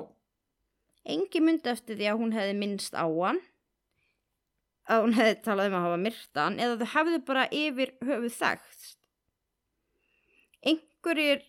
[1.15, 3.41] enginn myndi eftir því að hún hefði minnst á hann
[4.85, 8.87] að hún hefði talað um að hafa myrtan eða þau hefðu bara yfir höfu þekkt.
[10.65, 11.43] Einhverjir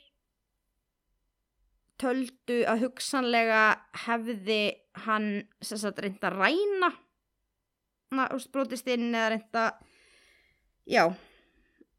[2.01, 3.63] töldu að hugsanlega
[4.07, 4.61] hefði
[5.07, 6.93] hann sagt reynda að ræna
[8.15, 9.65] na, brotist inn eða reynda
[10.87, 11.05] já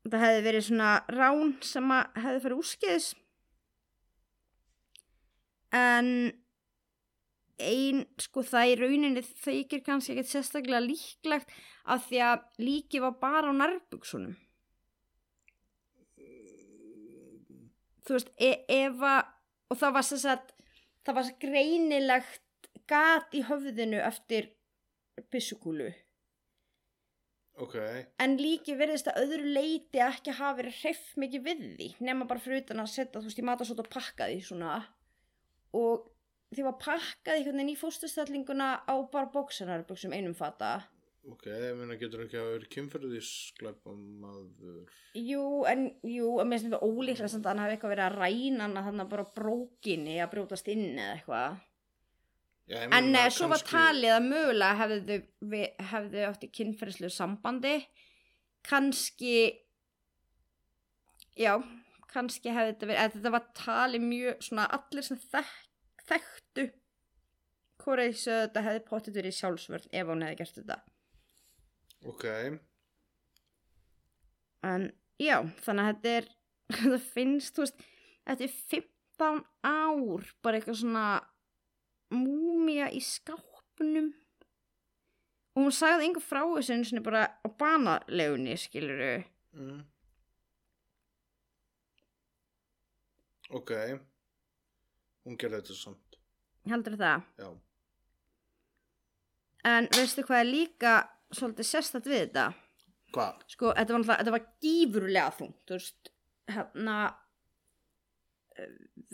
[0.08, 3.08] það hefði verið svona rán sem að hefði farið úrskeiðis.
[5.76, 6.12] En
[7.58, 11.54] ein, sko það í rauninni þykir kannski ekkert sérstaklega líklegt
[11.86, 14.36] af því að líki var bara á nærbuksunum
[18.08, 19.34] þú veist, e ef að
[19.68, 20.54] og það var sagt
[21.08, 24.52] það var greinilegt gat í höfðinu eftir
[25.32, 25.90] byssukúlu.
[27.58, 27.74] Ok.
[28.22, 32.44] en líki verðist að öðru leiti ekki hafa verið hreif mikið við því nema bara
[32.44, 34.76] fyrir utan að setja þú veist í matasót og pakka því svona.
[35.74, 36.06] Og
[36.56, 40.78] því var pakkað einhvern veginn í fóstustellinguna á bara bóksarnarbuxum einum fata
[41.28, 44.92] Ok, ég meina getur ekki að vera kynferðisklæpamaður.
[45.20, 48.16] Jú, en jú, að mér finnst þetta ólíklega samt að hann hafi eitthvað verið að
[48.22, 51.58] ræna hann þannig að bara brókinni að brjótast inn eða eitthvað.
[52.78, 55.18] En meina uh, svo var talið að mögulega hefðu,
[55.92, 57.76] hefðu átti kynferðislu sambandi.
[58.68, 59.38] Kanski,
[61.36, 61.54] já,
[62.14, 65.52] kannski hefði þetta verið, þetta var talið mjög svona allir sem þek,
[66.08, 66.68] þekktu
[67.84, 70.78] hvora þessu þetta hefði potið verið sjálfsvörn ef hún hefði gert þetta.
[72.08, 72.26] Ok.
[74.68, 74.90] En
[75.22, 76.30] já, þannig að þetta er,
[76.82, 77.84] það finnst, þú veist,
[78.28, 81.06] þetta er 15 ár, bara eitthvað svona
[82.14, 84.12] múmía í skápnum.
[85.58, 89.32] Og hún sagði einhver frá þessu einu sinni bara á banalegunni, skilur þau.
[89.58, 89.80] Mm.
[93.58, 93.74] Ok.
[95.28, 96.20] Hún gerði þetta samt.
[96.72, 97.26] Heldur það?
[97.42, 97.50] Já.
[99.68, 100.94] En veistu hvað er líka
[101.36, 102.46] svolítið sérstætt við þetta?
[103.16, 103.46] Hvað?
[103.52, 106.12] Sko, þetta var náttúrulega, þetta var gífurlega þungt, þú veist,
[106.56, 106.98] hérna,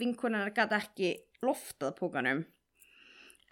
[0.00, 1.10] vinkonar gæti ekki
[1.44, 2.44] loftað pókanum.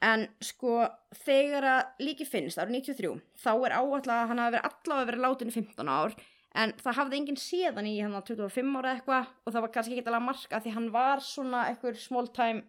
[0.02, 0.80] En sko,
[1.22, 5.24] þegar að líki finnst árið 93, þá er áallega að hann hafi verið allavega verið
[5.26, 6.16] látin í 15 ár,
[6.54, 9.94] en það hafði enginn séðan í hann á 25 ára eitthvað og það var kannski
[9.96, 12.62] ekki alveg að marka því hann var svona einhver small time,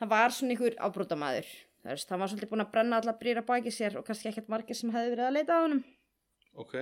[0.00, 1.50] það var svona einhver ábrótamæður.
[1.80, 4.76] Það hann var svolítið búin að brenna alla brýra baki sér og kannski ekkert margir
[4.76, 5.84] sem hefði verið að leita á honum
[6.60, 6.74] Ok.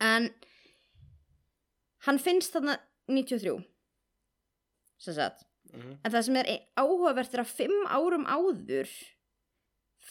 [0.00, 0.28] en
[2.06, 2.76] hann finnst þarna
[3.08, 3.64] 93
[4.98, 5.96] sem sagt Mm.
[6.04, 6.48] en það sem er
[6.78, 8.86] áhugavert er að fimm árum áður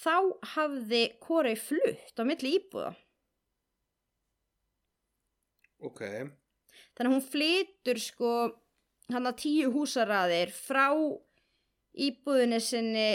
[0.03, 0.15] þá
[0.57, 2.89] hafði Korei flutt á milli íbúða
[5.83, 6.01] Ok.
[6.95, 8.33] þannig að hún flytur sko
[9.11, 10.87] hann að tíu húsaraðir frá
[11.93, 13.07] íbúðinni sinni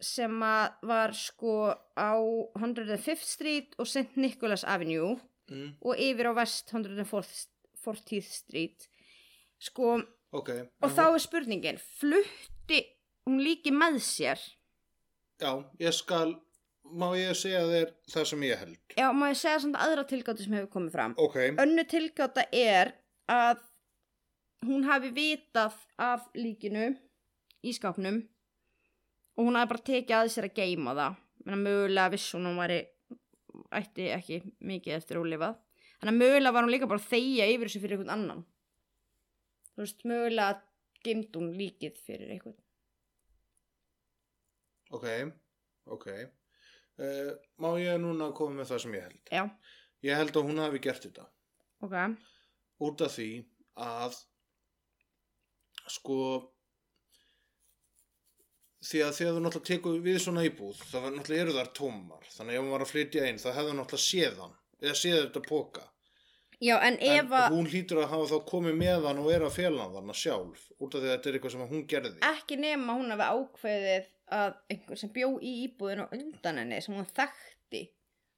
[0.00, 2.12] sem að var sko á
[2.60, 4.16] 105th Street og St.
[4.20, 5.16] Nicholas Avenue
[5.50, 5.78] mm.
[5.80, 8.88] og yfir á West 140th Street
[9.58, 9.96] sko,
[10.36, 10.50] ok
[10.84, 12.82] og þá er spurningin flutti
[13.26, 14.42] hún líki með sér
[15.40, 16.36] já, ég skal
[16.92, 18.78] má ég segja þér það sem ég held?
[18.98, 21.14] Já, má ég segja svona aðra tilgátu sem hefur komið fram?
[21.22, 22.92] Ok, önnu tilgáta er
[23.30, 23.62] að
[24.66, 26.88] hún hafi vitað af líkinu
[27.66, 28.20] í skápnum
[29.36, 31.22] og hún hafi bara tekið að sér að geima það.
[31.46, 32.80] Menn að mögulega viss hún hún væri
[33.76, 35.56] ætti ekki mikið eftir ólifað
[36.00, 38.44] þannig að mögulega var hún líka bara þegja yfir þessu fyrir einhvern annan.
[39.74, 40.62] Þú veist, mögulega
[41.06, 42.56] geimd hún líkið fyrir einhvern.
[44.94, 45.06] Ok
[45.86, 46.06] ok
[47.02, 47.32] uh,
[47.62, 49.22] má ég núna koma með það sem ég held?
[49.32, 49.42] Já,
[50.08, 51.28] ég held að hún hafi gert þetta.
[51.84, 51.96] Ok,
[52.88, 53.30] út af því
[53.86, 54.20] að
[55.96, 56.20] sko
[58.86, 62.30] því að þegar þú náttúrulega tekur við svona íbúð var náttúrulega eru þar tómar.
[62.36, 65.20] Þannig að ef hún var að flytja inn það hefði náttúrulega séð hann eða séð
[65.20, 65.84] þetta póka
[66.60, 69.44] já, en en ef að hún hlýtur að hafa þá komið með hann og er
[69.46, 72.14] að fela hann sjálf út af því að þetta er eitthvað sem hún gerði.
[72.30, 77.06] Ekki nema hún hafi ákveðið að einhver sem bjó í íbúðinu undan henni sem hún
[77.18, 77.82] þekkti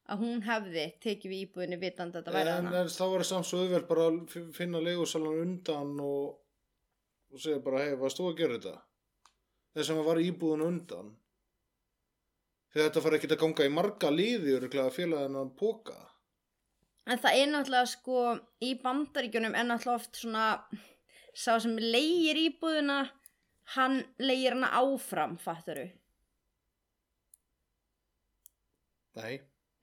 [0.08, 3.22] að hún hefði tekið við íbúðinu vitandi að þetta væri en, hana en þá var
[3.22, 6.36] það samt svo auðvelt bara að fi- finna leigusalan undan og,
[7.32, 8.76] og segja bara hei, varst þú að gera þetta?
[9.76, 11.10] Þess að var íbúðun undan.
[12.72, 14.10] Þegar þetta fara ekkert að ganga í marga
[14.56, 15.96] öruglega að fela þennan póka
[17.08, 18.22] en það er náttúrulega sko
[18.64, 20.46] í bandaríkjunum er náttúrulega oft svona
[21.38, 22.98] sá sem leigir íbúðina
[23.76, 25.86] hann leigir hana áfram fattaru
[29.18, 29.38] nei,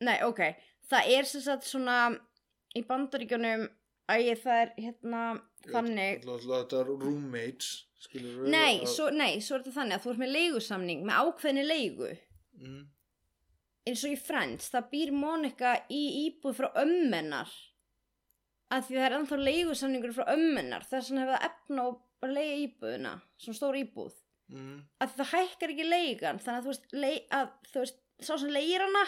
[0.05, 0.41] nei ok,
[0.89, 1.97] það er sem sagt svona
[2.75, 3.65] í bandaríkjunum
[4.11, 5.21] að það er hérna
[5.65, 7.71] þannig Alltaf- alltaf þetta er roommates
[8.53, 12.09] nei svo, nei, svo er þetta þannig að þú ert með leigusamning með ákveðni leigu.
[12.61, 12.83] Mm,
[13.85, 17.51] eins og í Friends, það býr Monika í íbúð frá ömmennar
[18.73, 22.55] að því það er ennþá leigusamningur frá ömmennar þess vegna hefur það efna og leiga
[22.63, 24.15] íbúðina svona stór íbúð.
[24.53, 28.33] Mm, að það hækkar ekki leigan þannig að þú veist, lei, að, þú veist sá
[28.37, 29.05] sem leigir hana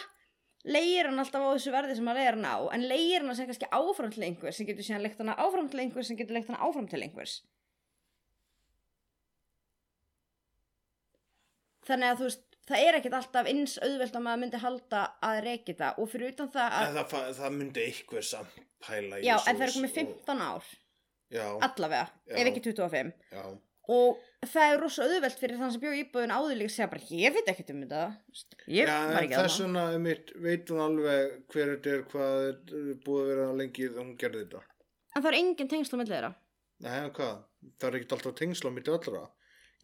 [0.67, 3.49] leigir hann alltaf á þessu verði sem að leigir hann á en leigir hana sem
[3.49, 6.49] kannski áfram til einhvers sem getur síðan leikt hana áfram til einhvers sem getur leikt
[6.51, 7.37] hana áfram til einhvers.
[11.87, 15.37] Þannig að þú veist það er ekkert alltaf eins auðvelt að maður myndi halda að
[15.45, 19.23] reiki það og fyrir utan það að það, fa- það myndi eitthvað samt pæla í
[19.27, 20.67] já, en það er komið og- 15 ár.
[21.27, 22.35] Já, allavega, Já.
[22.39, 23.41] ef ekki 25 já,
[23.91, 27.09] og það er rosa auðvelt fyrir þann sem bjóð íbúðin áður líka að segja bara
[27.11, 28.03] ég veit ekkert um þetta.
[28.67, 32.57] Ég var ekki að þess vegna mitt, veit hún alveg hver þetta er hvað er
[33.03, 34.61] búið að vera lengi þegar hún gerði þetta.
[35.15, 36.31] En það er engin tengsl á milli þeirra.
[36.79, 37.37] Nei, hvað?
[37.79, 39.23] Það er ekkert alltaf tengsl á mitt allra.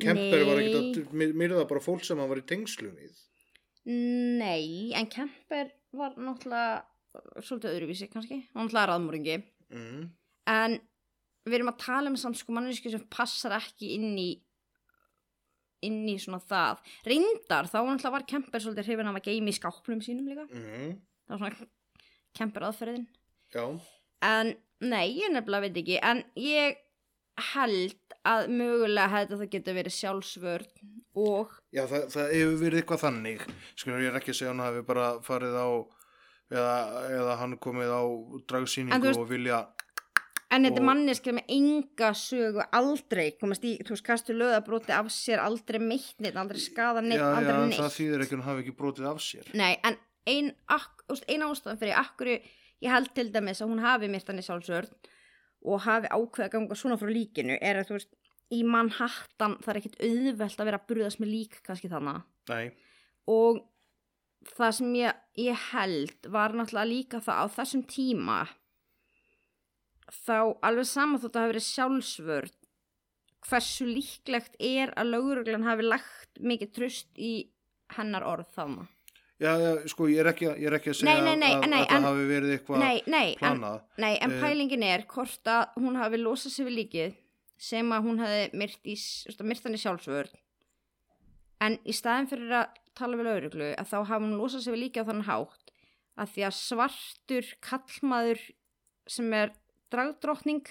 [0.01, 3.13] Kemper var ekkert að my- myrða bara fólk sem hann var í tengslum við.
[3.85, 6.83] nei, en Kemper var náttúrulega
[7.43, 10.09] svolítið öðruvísi kannski, hann náttúrulega raðmóringi Mm.
[10.47, 10.79] en
[11.45, 14.41] við erum að tala um samt sko mannesku sem passar ekki inn í
[15.83, 16.77] inn í svona það.
[17.05, 20.45] Reyndar, þá náttúrulega var Kemper svolítið hrifin að geimi í skápnum sínum líka.
[20.49, 21.01] Mm.
[21.27, 21.67] það var svona
[22.33, 23.07] Kemper aðferðin
[23.53, 23.79] Já,
[24.23, 25.99] En nei, ég nefnilega veit ekki.
[26.01, 26.77] En ég
[27.53, 30.67] held að mögulega hefði það getur verið sjálfsvörn
[31.19, 33.41] og Já það, það hefur verið eitthvað þannig.
[33.75, 35.67] Skilur ég er ekki að segja hann hafi bara farið á
[36.53, 36.75] eða,
[37.17, 38.01] eða hann komið á
[38.51, 39.63] dragsýningu veist- og vilja
[40.53, 44.93] En þetta er Og- manneskja með enga sögu aldrei komast í, þú veist, kastu löðabróti
[44.93, 48.35] af sér aldrei meitt neitt, aldrei skada neitt, já, aldrei já, neitt það þýðir ekki
[48.37, 49.47] hann hafi ekki brotið af sér.
[49.57, 49.97] Nei, en
[50.29, 54.27] ein, ak, úst, ein ástæðan fyrir akkur ég held til dæmis að hún hafi myrt
[54.29, 54.93] hann í sjálfsvörn
[55.63, 58.15] og hafi ákveða að ganga svona frá líkinu er að þú veist,
[58.53, 62.73] í Manhattan það er ekkit auðvelt að vera að burðast með lík kannski þannig Nei,
[63.31, 63.61] og
[64.51, 68.41] það sem ég, ég held var náttúrulega líka það á þessum tíma
[70.11, 72.59] þá alveg sama þótt að hafa verið sjálfsvörn
[73.43, 77.33] hversu líklegt er að löguruglan hafi lagt mikið tröst í
[77.95, 78.91] hennar orð þannig
[79.39, 81.35] já, já, sko ég er ekki, ég er ekki að segja Nei, nei,
[81.67, 82.83] nei, að, en- hafi verið eitthvað
[83.39, 83.81] planað.
[83.97, 87.13] nei, en Eh, pælingin er hvort að hún hafi losað sig við líkið
[87.57, 88.79] sem að hún hafi myrt,
[89.65, 90.29] hann í sjálfsvörn
[91.61, 94.83] en í staðin fyrir að tala við lauruglu að þá hafi hún losað sig við
[94.85, 95.71] líkið á þannig hátt
[96.17, 98.39] að því að svartur kallmaður
[99.07, 99.51] sem er
[99.91, 100.65] dragdrottning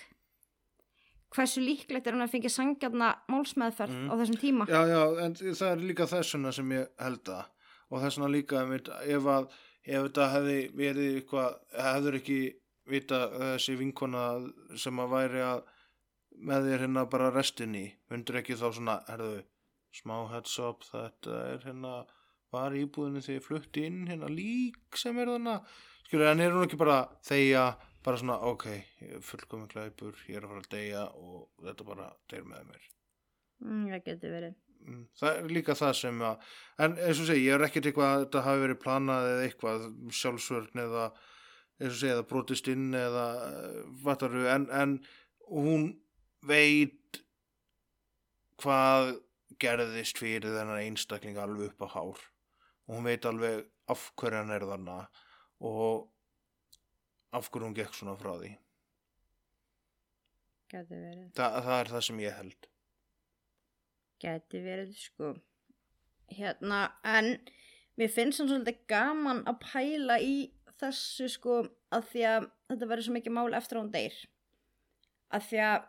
[1.33, 4.11] hversu líklegt er hún að fengja sangjarna málsmeðferð Mm.
[4.13, 7.45] á þessum tíma Já, já, en það er líka þessuna sem ég held að
[7.93, 12.41] og þessuna líka einmitt, ef að ef þetta hefði verið eitthvað hefður ekki
[12.89, 14.25] vita þessi vinkona
[14.81, 15.63] sem að væri að
[16.43, 19.43] með þér hérna bara restinni myndur ekki þá svona, herðu
[19.93, 21.95] smá heads up, þetta er hérna
[22.53, 25.59] var íbúðinu þegar ég flutti inn hérna lík sem er þarna
[26.07, 27.67] skilur, en er hún ekki bara þegja,
[28.05, 28.67] bara svona, ok,
[29.05, 32.67] ég er fullkomin glæpur, ég er að fara að deyja og þetta bara deyr með
[32.73, 32.91] mér.
[33.65, 34.59] mm, það getur verið
[35.19, 36.47] Það er líka það sem að,
[36.85, 39.85] en eins og segi, ég er ekkert eitthvað að þetta hafi verið planað eða eitthvað,
[40.21, 41.09] sjálfsvörn eða,
[41.81, 43.27] eins og segi, eða brotist inn eða,
[44.07, 44.97] vattaru, en, en
[45.53, 45.87] hún
[46.49, 47.23] veit
[48.63, 49.15] hvað
[49.63, 52.25] gerðist fyrir þennan einstakling alveg upp á hár
[52.89, 53.63] og hún veit alveg
[53.93, 54.99] af hverju hann er þarna
[55.63, 56.09] og
[57.33, 58.53] af hverju hún gekk svona frá því.
[61.37, 62.72] Þa, það er það sem ég held.
[64.23, 65.33] Gæti verið sko.
[66.33, 67.35] Hérna en
[67.99, 70.37] mér finnst hann svolítið gaman að pæla í
[70.81, 71.59] þessu sko
[71.93, 74.21] að því að þetta verður svo mikið mál eftir að hún deyr.
[75.33, 75.89] Að því að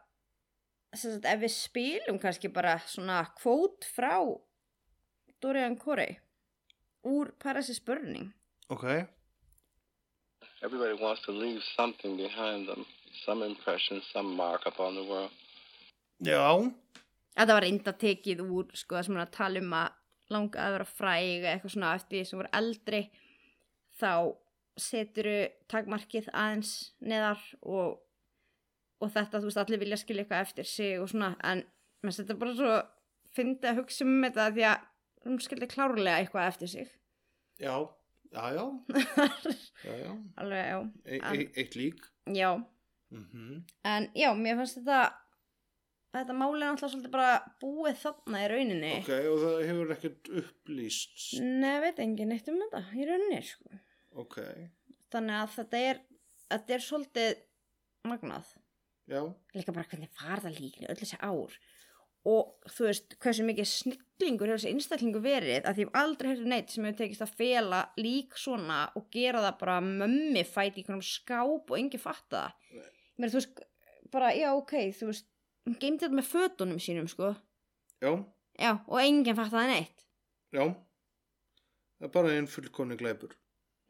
[0.93, 4.17] sem sagt, ef við spilum kannski bara svona kvót frá
[5.41, 6.19] Dorian Corey
[7.03, 8.31] úr Paris' Burning.
[8.69, 8.85] Ok,
[10.63, 12.85] Everybody wants to leave something behind them,
[13.25, 15.31] some impression, some mark upon the world.
[16.21, 16.71] já,
[17.33, 19.99] Þetta var reynda tekið úr sko það sem er að tala um að
[20.33, 23.01] langa að vera fræg eitthvað svona eftir því sem voru eldri
[23.99, 24.13] þá
[24.83, 25.37] seturu
[25.69, 26.73] takmarkið aðeins
[27.05, 27.99] neðar og,
[29.01, 31.63] og þetta þú veist allir vilja skilja eitthvað eftir sig og svona en
[32.03, 32.77] mér þetta bara svo
[33.33, 34.87] fyndi að hugsa um þetta því að
[35.23, 36.93] hún skildi klárlega eitthvað eftir sig.
[37.61, 37.75] Já,
[38.33, 38.65] já, já,
[39.87, 40.11] já, já.
[40.41, 40.79] alveg já.
[41.05, 42.07] E e eitt lík.
[42.27, 42.51] já.
[43.13, 45.13] Mm en já mér fannst þetta
[46.13, 50.31] þetta máli er alltaf svolítið bara búið þarna í rauninni Ok, og það hefur ekkert
[50.43, 51.27] upplýst.
[51.41, 53.79] Nei, veit engin neitt um þetta í rauninni, sko.
[54.23, 54.39] Ok,
[55.13, 55.99] Þannig að þetta er,
[56.53, 57.33] þetta er svolítið
[58.09, 58.47] magnað.
[59.09, 59.21] já,
[59.53, 61.57] Líka bara hvernig var það líkni öll þessi ár.
[62.23, 66.71] Og þú veist, hversu mikið snillingur hefur þessi einstaklingu verið að því aldrei hefði neitt
[66.71, 71.03] sem hefur tekist að fela lík svona og gera það bara mömmi fæti í einhvernum
[71.03, 72.69] skáp og engi fatta það.
[72.77, 73.63] Ég meina, þú veist,
[74.15, 75.27] bara, já, ok, þú veist,
[75.67, 77.33] hún geymdi þetta með fötunum sínum, sko.
[78.03, 78.13] já,
[78.59, 80.03] Já, og enginn fatta það neitt.
[80.53, 80.63] já.
[81.99, 83.31] Það er bara einn fullkonni glæpur.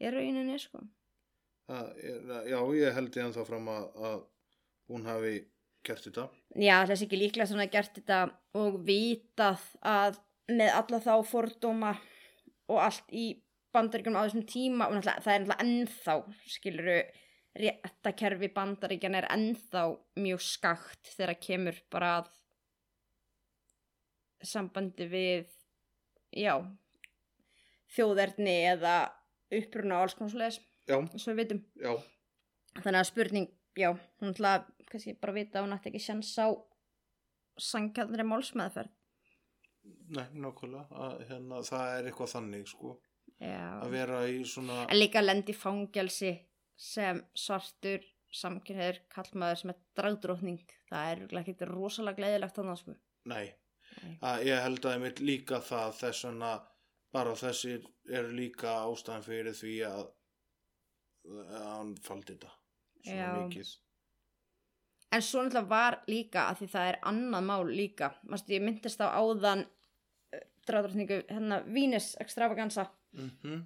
[0.00, 0.80] Í rauninni, sko.
[1.68, 2.20] Það er,
[2.52, 4.22] já, ég held ég ennþá fram að, að
[4.92, 5.34] hún hafi
[5.84, 6.28] gert þetta.
[6.56, 8.18] Já, þessi ekki líklega svona gert þetta
[8.60, 10.18] og vitað að
[10.52, 11.94] með alla þá fordóma
[12.68, 13.26] og allt í
[13.74, 16.16] bandaríkjum á þessum tíma og það er ennþá
[16.54, 16.98] skiluru
[17.54, 19.84] réttakerfi bandaríkjan er ennþá
[20.18, 22.30] mjög skakt þegar kemur bara að
[24.44, 25.52] sambandi við
[26.34, 26.56] já
[27.94, 28.96] þjóðerni eða
[29.54, 30.34] uppruna og alls konar
[31.78, 31.92] já,
[32.82, 33.48] þannig að spurning,
[33.78, 34.56] já, hún ætla
[34.90, 36.50] kannski bara vita að hún ætti ekki sjans á
[37.62, 38.92] sangkjarnri málsmeðferð
[40.14, 41.10] nei, nákvæmlega.
[41.28, 42.96] Hérna, það er eitthvað þannig, sko.
[43.38, 43.62] já.
[43.80, 46.32] Að vera í svona, en líka lendi fangelsi
[46.76, 48.02] sem svartur
[48.34, 52.94] samkynniður kallmaður sem er dragdrótning það er ekkert rosalega gleðilegt þannig sko.
[53.30, 53.52] nei,
[54.02, 54.16] Nei.
[54.20, 56.52] að ég held að ég mitt líka það þess vegna
[57.14, 60.04] bara þessir eru líka ástæðan fyrir því að,
[61.30, 62.50] að hann faldi þetta
[63.04, 63.32] svona Já.
[63.44, 63.74] mikið
[65.14, 69.04] en svo náttúrulega var líka að því það er annað mál líka Mastu, ég myndist
[69.04, 73.62] á áðan uh, dragdrótningu hérna Venus extravaganza mm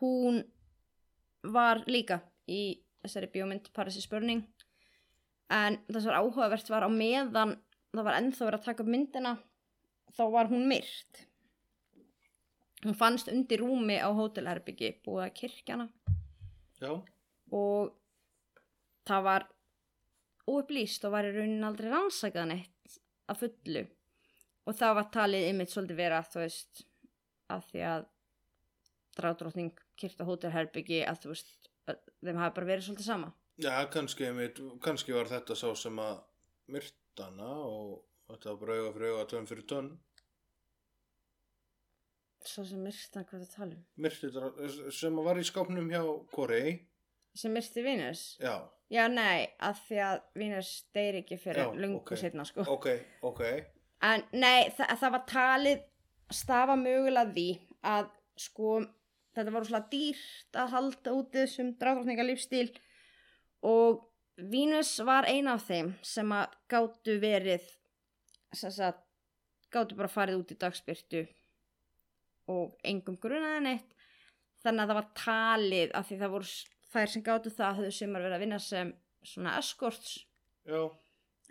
[0.00, 0.44] hún
[1.42, 2.20] var líka
[2.50, 4.44] í þessari bjómynd Paris is Burning.
[5.52, 7.56] En það sem var áhugavert var á meðan
[7.92, 9.32] það var ennþá verið að taka upp myndina
[10.16, 11.24] þá var hún myrt.
[12.82, 15.88] Hún fannst undir rúmi á hótelherbyggi búið að kirkjana
[16.82, 16.96] já,
[17.54, 17.92] og
[19.06, 19.46] það var
[20.50, 22.96] óupplýst og var í raunin aldrei rannsakað neitt
[23.30, 23.84] að fullu.
[24.66, 26.82] Og það var talið ymmit svolítið vera þú veist
[27.52, 28.08] að því að
[29.18, 33.32] drátrótning kyrta hótelherbyggi að þú veist að þeim hafi bara verið svolítið sama.
[33.62, 34.30] Já kannski,
[34.82, 36.22] kannski var þetta sá sem að
[36.72, 38.00] myrtana og
[38.30, 39.90] þetta var bara auga fyrir auga tönn fyrir tönn.
[42.42, 43.84] Svo sem myrta hvað það tala um?
[44.02, 44.32] Myrti
[44.96, 46.02] sem var í skápnum hjá
[46.32, 46.80] Korei
[47.34, 48.22] sem myrti Venus?
[48.40, 48.56] Já,
[48.92, 52.16] já nei að því að Venus deyr ekki fyrir Já, lungu ok.
[52.20, 52.66] setna sko.
[52.68, 52.88] Ok,
[53.24, 53.44] ok.
[54.04, 55.84] En nei, þa það var talið
[56.32, 57.48] stafa mögulega því
[57.92, 58.10] að
[58.40, 58.74] sko
[59.36, 62.68] þetta var svona dýrt að halda út þessum drátrókninga lífstíl
[63.68, 67.64] og Venus var eina af þeim sem að gátu verið
[68.56, 69.04] sem sagt
[69.72, 71.22] gátu bara farið út í dagspyrtu
[72.52, 73.90] og engum grunaði neitt.
[74.62, 76.50] Þannig að það var talið að því það voru
[76.92, 78.92] þær sem gátu það höfðu sumar verið að vinna sem
[79.32, 80.14] svona escorts.
[80.68, 80.82] Já,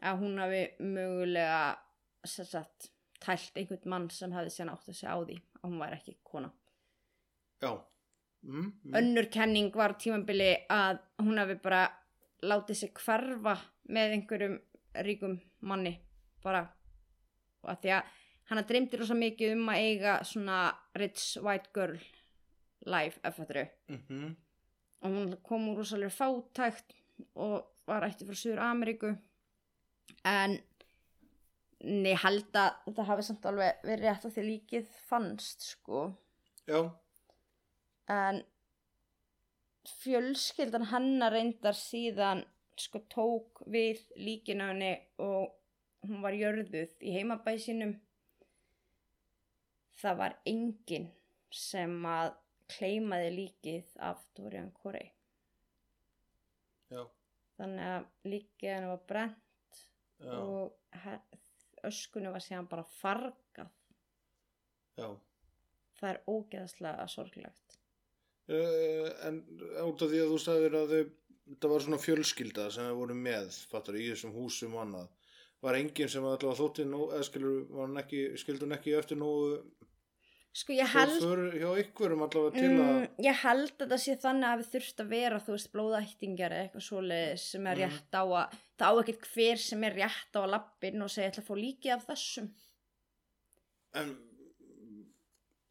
[0.01, 1.61] að hún hafi mögulega
[2.27, 5.81] sem sagt, tælt einhvern mann sem hefði síðan átt að segja á því að hún
[5.81, 6.51] væri ekki kona
[7.61, 8.93] mm, mm.
[8.97, 11.83] önnur kenning var á tímabili að hún hafi bara
[12.43, 13.57] látið sig hverfa
[13.89, 14.59] með einhverjum
[15.05, 15.99] ríkum manni
[16.43, 16.63] bara
[17.63, 18.03] og að því að
[18.51, 20.61] hana dreymdi rosa mikið um að eiga svona
[20.97, 21.97] rich white girl
[22.85, 24.35] life eftir Mhm.
[25.01, 26.93] og hún kom úr rosalega fátækt
[27.35, 29.17] og var ætti frá Suður Ameríku
[30.25, 30.59] en
[31.81, 36.01] ég held að þetta hafi samt alveg verið rétt að því líkið fannst sko.
[36.67, 36.91] Já,
[38.11, 38.41] en
[40.01, 42.43] fjölskyldan hennar reyndar síðan
[42.79, 44.91] sko tók við líkinu henni
[45.21, 45.55] og
[46.07, 47.95] hún var jörðuð í heimabæ sínum.
[50.01, 51.09] Það var enginn
[51.53, 52.35] sem að
[52.71, 55.11] kleimaði líkið af Dorian Corey
[56.91, 57.01] já,
[57.57, 59.81] þannig að líkið henni var brent
[60.21, 63.71] já, og öskunni var síðan bara fargað.
[64.99, 65.07] Já.
[65.97, 67.60] það er ógeðslega sorglegt
[68.49, 69.41] en
[69.85, 71.03] út af því að þú sagðir að þau,
[71.51, 75.09] þetta var svona fjölskylda sem þau voru með, fattar í þessum húsum og annað.
[75.61, 79.29] Var enginn sem allavega þótti eða skilur, var hann ekki, skildur ekki eftir nú
[80.51, 81.13] sko ég held
[82.97, 86.51] Mm, ég held að það sé þannig að við þurft að vera þú veist blóðættingjar
[86.57, 87.85] eða eitthvað svoleiðis sem er Mm.
[87.85, 91.27] rétt á að það á ekkert hver sem er rétt á að lappin og segja
[91.29, 92.49] ég ætla að fá líkið af þessum
[94.01, 94.11] en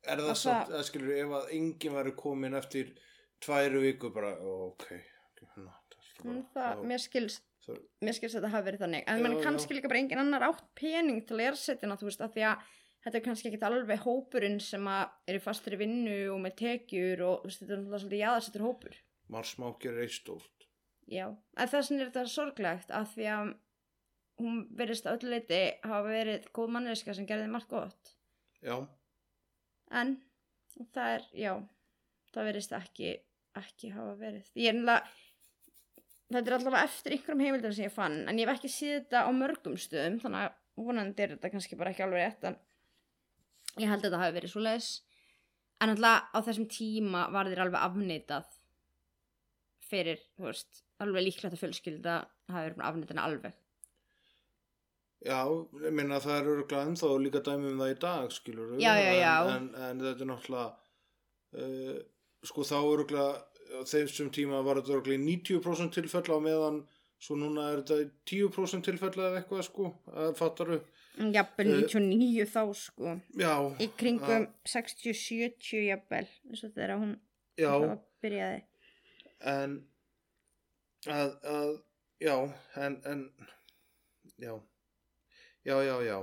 [0.07, 2.93] er það Og samt, það- skilur, ef að enginn væri komin eftir
[3.41, 4.85] tværu viku bara, ok,
[5.57, 5.71] ná,
[6.21, 9.05] það, mm, það, mér skils það, mér skils að þetta hafi verið þannig.
[9.07, 9.43] En Já, menn já.
[9.45, 12.65] kannski líka bara engin annar átt pening til ersettina þú veist af því að
[13.05, 17.23] þetta er kannski ekkert alveg hópurinn sem að eru fastur í vinnu og með tekjur
[17.25, 18.95] og veist, þetta er náttúrulega svolítið jaðarsettur hópur.
[19.31, 20.67] Marsmákjör er eitt stórt.
[21.11, 21.27] Já,
[21.57, 23.55] en þess vegna er þetta sorglegt af því að
[24.41, 28.15] hún verðist að öllu leiti hafa verið góð manneska sem gerði margt gott.
[28.63, 28.77] Já,
[29.91, 30.15] en
[30.95, 31.53] það er, já
[32.31, 33.11] það verðist ekki,
[33.59, 34.53] ekki hafa verið.
[34.55, 35.19] Ég er náttúrulega
[36.31, 39.23] þetta er allavega eftir einhverjum heimildum sem ég fann en ég hef ekki séð þetta
[39.27, 42.59] á mörgum stöðum þannig að vonandi er þetta kannski bara ekki alveg rétt en
[43.83, 44.91] ég held að þetta hafi verið svo leis
[45.81, 48.55] en náttúrulega á þessum tíma var þér alveg afneitað
[49.91, 52.17] fyrir, þú veist alveg líklegt að fjölskylda
[52.53, 53.59] hafi verið búin að afneita henni alveg
[55.21, 55.41] Já,
[55.85, 59.11] ég minna það er örgulega ennþá líka dæmi um það í dag, skilur Já, já,
[59.19, 59.35] já.
[59.53, 60.71] En, en, en þetta er náttúrulega,
[61.61, 61.99] uh,
[62.49, 63.35] sko þá örgulega,
[63.91, 66.81] þessum tíma var þetta örgulega í 90% tilfella á meðan,
[67.21, 70.81] svo núna er þetta í 10% tilfella eða eitthvað, sko, að fattaru.
[71.21, 73.15] jafnvel Eh, 99 þá sko.
[73.37, 77.15] Já, í kringum 60-70 jafnvel eins og þegar hún
[78.25, 78.65] byrjaði.
[79.53, 79.77] En,
[81.05, 81.77] að, að,
[82.25, 82.37] já,
[82.81, 83.25] en, en,
[84.41, 84.55] já,
[85.65, 86.19] já, já, já.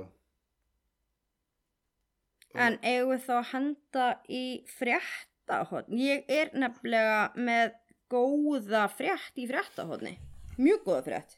[2.58, 4.44] En eigum við þá að henda í
[4.78, 5.98] fréttahotn?
[6.00, 7.74] Ég er nefnilega með
[8.10, 10.14] góða frétt í fréttahotni.
[10.58, 11.36] Mjög góða frétt.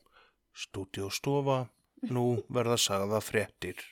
[0.56, 1.64] Stúdíóstofa,
[2.10, 3.82] nú verða sagða fréttir.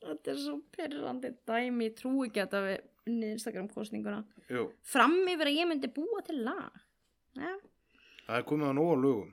[0.00, 4.22] Þetta er svo pyrrandi dæmi, ég trú ekki að þetta við unnið Instagram kostninguna.
[4.48, 6.80] Jú, Fram yfir að ég myndi búa til lag.
[7.38, 7.52] Ja.
[8.26, 9.28] það er komið að nóga lögum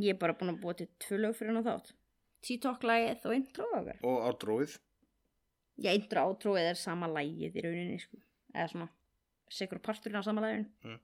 [0.00, 1.90] Ég er bara búin að búa til tvö lög fyrir hann þátt.
[2.46, 3.98] TikTok-lagið og intro okkar.
[4.04, 4.78] og ádróið.
[5.80, 8.18] Já, intro og átrúið er sama lagið í rauninni, sko.
[8.54, 8.88] Eða svona,
[9.50, 10.98] sikur parturinn á sama laginu.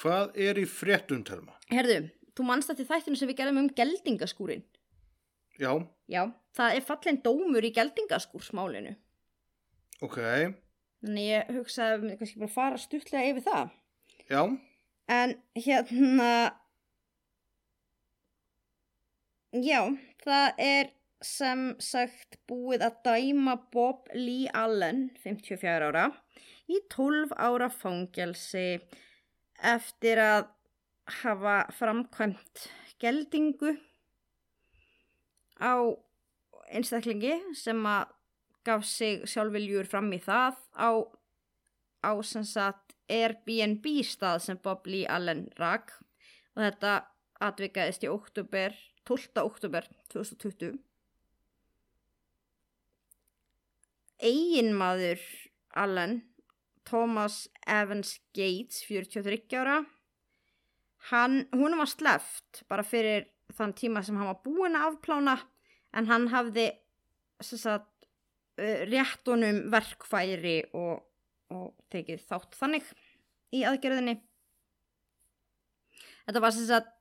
[0.00, 1.56] Hvað er í fréttum, Telma?
[1.72, 4.62] Herðu, þú manst þetta þættinu sem við gerðum um geldingaskúrin.
[5.60, 5.72] Já,
[6.08, 6.22] Já,
[6.56, 8.94] það er fallin dómur í geldingaskúrsmálinu.
[10.02, 10.18] ok,
[11.02, 13.70] Þannig ég hugsaði að við kannski bara fara stuttlega yfir það.
[14.30, 14.42] já,
[15.12, 16.28] En hérna,
[19.52, 19.80] já,
[20.24, 20.90] það er
[21.22, 26.08] sem sagt búið að dæma Bob Lee Allen, 54 ára,
[26.66, 28.80] í 12 ára fangelsi
[29.62, 30.48] eftir að
[31.22, 32.66] hafa framkvæmt
[33.02, 33.76] geldingu
[35.62, 35.74] á
[36.72, 38.10] einstaklingi sem að
[38.66, 40.90] gaf sig sjálfviljur fram í það á,
[42.06, 45.92] á sem sagt Airbnb stað sem Bob Lee Allen rak.
[46.54, 46.92] Og þetta
[47.42, 48.74] atvikaðist í oktober,
[49.08, 49.42] 12.
[49.42, 50.76] oktober 2020
[54.22, 55.22] eiginmaður
[55.74, 56.20] Allen
[56.86, 59.80] Thomas Evans Gates 43 ára
[61.10, 63.26] hann, hún var sleft bara fyrir
[63.56, 65.36] þann tíma sem hann var búinn að afplána
[65.92, 66.70] en hann hafði
[67.42, 68.06] sagt,
[68.56, 71.02] rétt honum verkfæri og,
[71.50, 72.86] og tekið þátt þannig
[73.52, 74.20] í aðgerðinni
[76.22, 76.92] þetta var sem sagt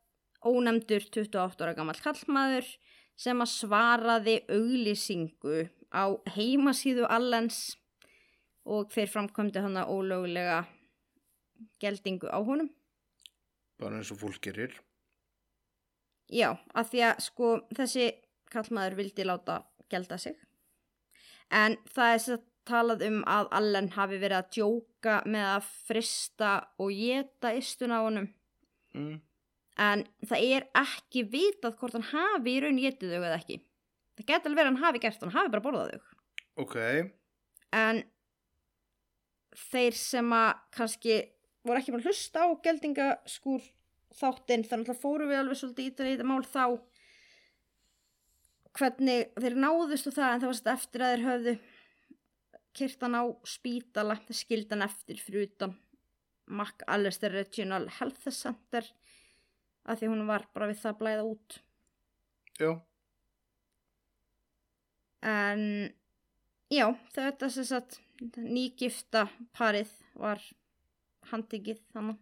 [0.46, 2.68] ónefndur 28 ára gammal kallmaður
[3.20, 6.04] sem að svaraði auglýsingu á
[6.36, 7.78] heimasíðu allens
[8.66, 10.62] og þeir framkvæmdi hann að ólögulega
[11.82, 12.70] geldingu á honum.
[13.82, 14.74] bara eins og fólk gerir
[16.32, 18.06] Já, af því að sko þessi
[18.52, 19.58] kallmaður vildi láta
[19.92, 20.38] gelda sig.
[21.52, 26.52] En það er sér talað um að Allen hafi verið að djóka með að frista
[26.80, 28.30] og geta istun á honum.
[28.96, 29.20] mm.
[29.82, 33.58] En það er ekki vitað hvort hann hafi í raun getið þau eða ekki.
[34.20, 36.16] Það geti alveg verið hann hafi gert, hann hafi bara borðað þau.
[36.62, 36.78] ok,
[37.72, 38.02] En
[39.72, 41.16] þeir sem að kannski
[41.64, 43.68] voru ekki bara að hlusta á geldingaskúr
[44.20, 46.66] þáttinn, þannig að fóru við alveg svolítið í þetta mál þá
[48.78, 51.54] hvernig þeir náðust og það en það var sett eftir að þeir höfðu
[52.80, 55.76] kyrt hann á spítala þeir skildi hann eftir fyrir utan
[56.52, 58.88] McAllister Regional Health Center
[59.86, 61.60] af því hún var bara við það að blæða út.
[62.62, 62.72] Já.
[65.32, 65.64] En
[66.74, 68.00] já, þetta sem sagt
[68.38, 69.28] nýgifta
[69.58, 70.42] parið var
[71.32, 72.20] handtikið þannig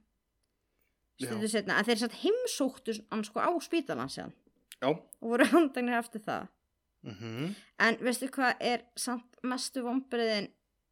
[1.20, 4.32] stundu setna, en þeir satt heimsóttu hann sko á spítalan síðan.
[4.80, 4.94] Já.
[4.96, 6.48] Og voru handagnir eftir það.
[7.04, 10.50] Mm en veistu hvað er samt mestu vombriðin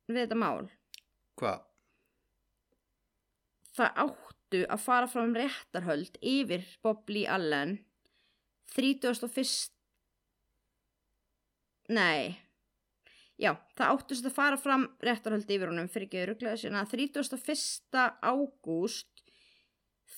[0.08, 0.70] við þetta mál?
[1.36, 1.66] Hvað,
[3.76, 4.00] það
[4.48, 7.80] áttu að fara fram réttarhöld yfir Bob Lee Allen
[8.76, 9.72] 31.
[11.90, 12.40] Nei
[13.38, 18.16] Já, það áttu sem að fara fram réttarhöld yfir honum fyrir ekki ruglaði sína 31.
[18.24, 19.24] ágúst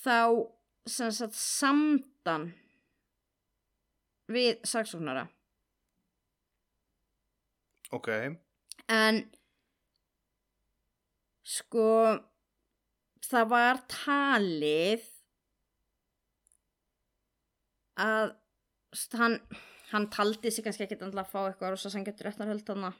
[0.03, 0.45] þá
[0.85, 2.53] sem sagt samdan
[4.29, 5.25] við saksóknara
[7.91, 8.09] ok
[8.93, 9.23] en
[11.43, 11.89] sko
[13.29, 15.05] það var talið
[17.99, 18.33] að
[19.19, 19.37] hann,
[19.91, 22.91] hann taldi sig kannski andla að fá eitthvað rosa sem getur réttar höld þarna.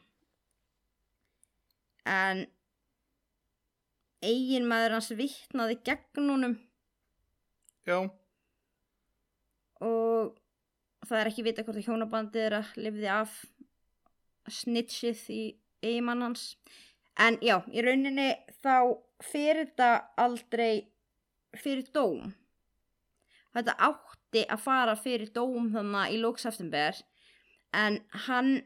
[2.09, 2.45] En
[4.25, 6.57] eigin maður hans vittnaði gegn honum.
[7.88, 8.03] Já,
[9.80, 10.36] og
[11.07, 13.36] það er ekki vita hvort að hjónabandið er að lifði af
[14.59, 15.43] snitchið í
[15.86, 16.53] eigimann hans.
[17.19, 18.32] En já, í rauninni
[18.63, 19.91] þá fyrir þetta
[20.22, 20.89] aldrei
[21.57, 22.34] fyrir dóm.
[23.55, 26.99] Þetta átti að fara fyrir dóm þannig í lókseftumber
[27.76, 28.59] en hann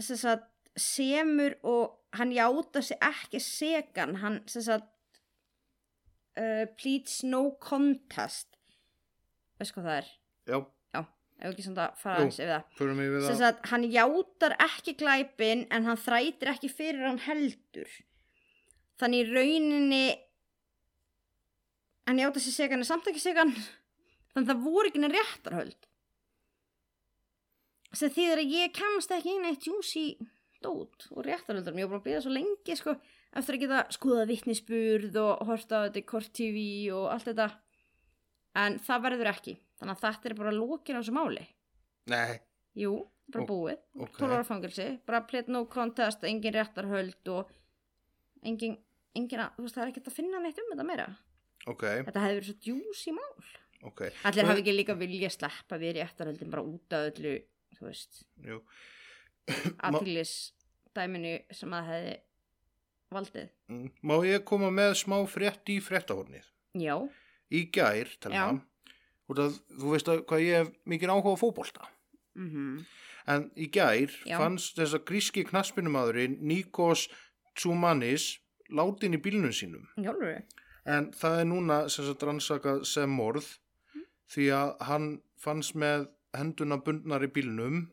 [0.00, 5.20] sem sagt, semur og hann játa sig ekki segan hann sem sagt
[6.36, 8.58] uh, pleads no contest.
[9.56, 10.10] Veist hvað það er?
[10.52, 10.58] Já,
[11.40, 12.66] ef ekki samt að fara aðeins yfir það.
[13.30, 13.40] það.
[13.40, 17.96] sagt, hann játar ekki glæpin en hann þrætir ekki fyrir hann heldur
[19.00, 20.04] þannig rauninni
[22.06, 23.52] hann játar sér segan en samt ekki segan.
[24.34, 25.88] Þannig það voru ekki neinn réttarhöld.
[27.96, 30.06] Sem þýðir að ég kemst ekki inn eitt juicy
[30.64, 32.94] dót og réttarhöldar ég var bara að býða svo lengi sko
[33.36, 36.58] eftir að geta skoðað vittnisspurð og horta á þetta í Kort TV
[36.96, 37.48] og allt þetta.
[38.56, 39.54] En það verður ekki.
[39.76, 41.42] Þannig að þetta er bara lókin á þessu máli.
[42.12, 42.38] Nei,
[42.76, 42.92] Jú,
[43.32, 43.78] bara búið.
[43.98, 44.16] ok.
[44.20, 47.50] 12 ára fangilsi, bara pleit no contest, engin réttarhöld og
[48.46, 48.76] engin,
[49.18, 51.06] engin að, þú veist, það er ekkert að finna neitt um þetta meira.
[51.66, 53.46] ok, Þetta hefði verið svo djús í mál.
[53.90, 54.02] ok.
[54.30, 57.34] Allir hafi ekki líka vilja sleppa við réttarhöldin bara út af öllu,
[57.78, 58.60] þú veist, jú,
[59.86, 60.34] aðtýrlis
[60.96, 62.14] dæminu sem að hefði
[63.16, 63.50] valdið.
[63.70, 66.46] Mm, má ég koma með smá frétt í fréttahornið?
[66.76, 66.96] Já,
[67.54, 68.10] í gær,
[69.26, 71.86] út að þú veist að hvað ég hef mikið áhuga á fótbolta.
[72.36, 72.84] Mhm,
[73.32, 74.36] en í gær Já.
[74.38, 77.06] fannst þess að gríski knaspinumadurinn Nikos
[77.56, 78.36] Tsoumanis
[78.70, 80.42] látin í bílnum sínum jálfur.
[80.84, 83.48] en það er núna sem sagt rannsakað sem morð
[84.32, 87.84] því að hann fannst með henduna bundnar í bílnum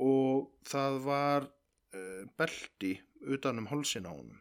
[0.00, 4.38] og það var uh, belti utan um hálsin á honum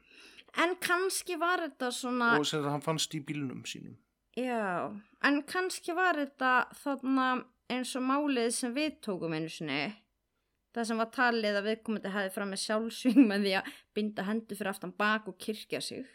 [0.57, 3.97] En kannski var þetta svona, og sem sagt hann fannst í bílnum sínum
[4.39, 4.89] já,
[5.23, 7.29] en kannski var þetta þarna
[7.69, 9.81] eins og málið sem við tókum einu sinni.
[10.79, 14.59] Það sem var talið að viðkomandi hefði fram með sjálfsving með því að binda hendur
[14.59, 16.05] fyrir aftan bak og kirkja sig.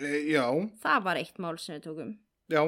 [0.00, 0.44] e, já,
[0.82, 2.14] Það var eitt mál sem við tókum.
[2.50, 2.62] já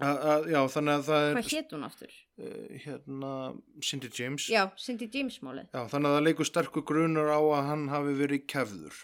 [0.00, 2.12] a, a, já, þannig að það er Hvað hétt hún aftur?
[2.38, 3.30] uh, hérna
[3.82, 5.68] Cindy James Já, Cindy James málið.
[5.74, 8.98] Já, þannig að það leikur sterkur grunur á að hann hafi verið kefður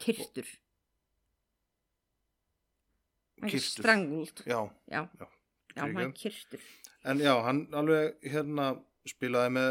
[0.00, 0.46] Kyrtur.
[3.42, 3.66] Ekki Kyrtur.
[3.82, 4.42] Strangled.
[4.46, 5.26] já, Já, Já,
[5.76, 6.60] já, hann kyrtur.
[7.04, 8.66] en já, hann alveg hérna
[9.08, 9.70] spilaði með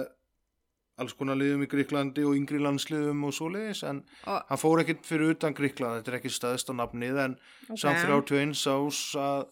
[1.00, 5.06] alls konar liðum í Gríklandi og yngri landsliðum og svoleiðis en Og, hann fór ekkit
[5.08, 7.38] fyrir utan Gríkland þetta er ekki staðist á nafnið en
[7.70, 7.78] Ok.
[7.84, 9.48] samt 31 ás að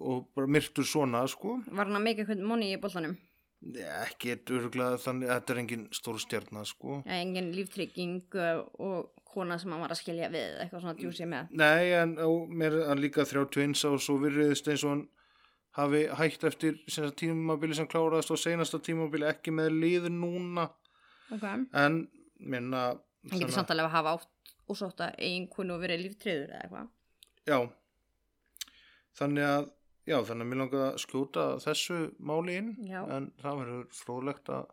[0.00, 3.16] og bara myrtur svona sko var hann að make eitthvað money í boltanum?
[4.04, 8.20] ekki öruglega þannig þetta er engin stór stjarnar sko Já, engin líftrygging
[8.78, 11.50] og kona sem hann var að skilja við, eitthvað svona djúsi með.
[11.58, 15.02] Nei, en á, mér hann líka 31 og svo virðist eins og hann
[15.78, 16.78] hafi hægt eftir
[17.18, 20.68] tímabili sem kláraðast og seinasta tímabili ekki með lið núna
[21.30, 21.44] Ok.
[21.76, 22.00] en
[22.40, 22.86] minna
[23.28, 26.62] Hann getur samt alveg að hafa átt og sótt að eiginkonu og verið líftryggður eða
[26.64, 26.88] eitthvað.
[27.48, 27.58] já
[29.18, 29.68] þannig að
[30.08, 31.96] já, þannig að mér langar að skjóta þessu
[32.30, 33.00] máli inn Já.
[33.16, 34.68] en það verður fróðlegt að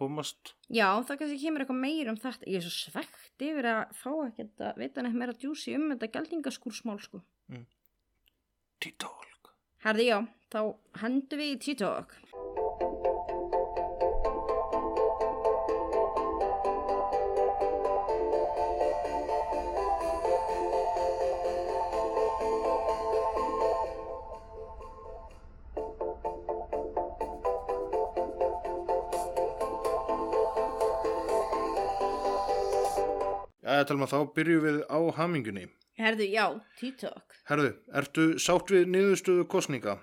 [0.00, 2.46] komast Já, það kannski kemur eitthvað meir um þetta.
[2.48, 6.08] Ég er svo svegt yfir að fá ekkert að vita neitt meira djúsi um þetta
[6.14, 7.20] gældingaskúrsmál, sko.
[8.80, 9.26] títólk
[9.80, 10.18] Herði, já,
[10.52, 10.60] þá
[11.00, 12.18] hendum við í.
[33.64, 35.70] Já, talum að þá byrjum við á hamingunni
[36.00, 36.44] Herðu, já,
[36.80, 37.34] TikTok.
[37.50, 39.98] Herðu, ertu sátt við niðurstöðu kostninga?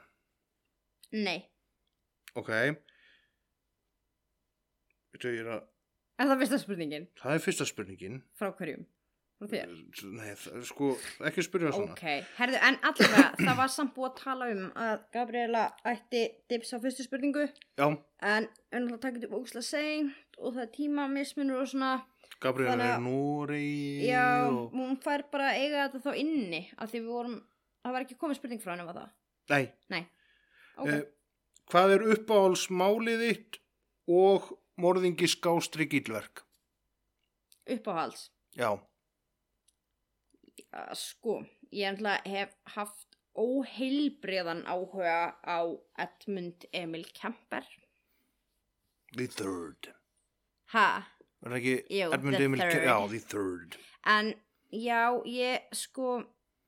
[1.15, 1.47] Nei.
[2.37, 2.51] Ok
[5.33, 5.63] ég er að
[6.17, 7.07] Er það fyrsta spurningin?
[7.17, 8.85] Það er fyrsta spurningin Frá hverjum?
[9.37, 9.73] Frá þér?
[10.17, 10.87] Nei, það, er sko,
[11.29, 11.93] ekki spyrja svona.
[11.93, 12.05] Ok,
[12.39, 16.77] herðu, en allavega, það var samt búið að tala um að Gabriela ætti dips á
[16.81, 17.43] fyrstu spurningu.
[17.77, 17.85] Já,
[18.31, 21.91] en unnvitað takit upp ógslag seint og það er tímamismunur og svona.
[22.41, 23.61] Gabriel Þannig er að- Núri
[24.05, 24.73] já, og...
[24.73, 27.37] hún fær bara að eiga þetta þá inni af því við vorum,
[27.85, 29.13] það var ekki komið spurning frá henni var það?
[29.53, 29.63] Nei,
[29.93, 30.01] Nei,
[30.77, 30.99] ok, eh,
[31.71, 33.61] hvað er uppáhaldsmálið þitt
[34.17, 36.43] og morðingi skástrík ílverk?
[37.67, 38.29] uppáhalds?
[38.57, 38.69] Já,
[40.97, 41.39] sko,
[41.71, 45.59] ég ennlega hef haft óheilbriðan áhuga á
[46.01, 47.65] Edmund Emil Kemper.
[49.15, 49.91] The Third.
[50.73, 50.87] Ha,
[51.45, 52.87] Er það ekki Jú, Edmund Emil Ke- Third.
[52.89, 53.77] Já, The Third.
[54.09, 54.31] En
[54.73, 56.23] já, ég sko,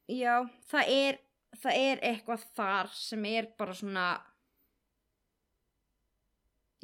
[0.08, 0.36] já,
[0.70, 1.18] það er,
[1.64, 4.06] það er eitthvað þar sem er bara svona,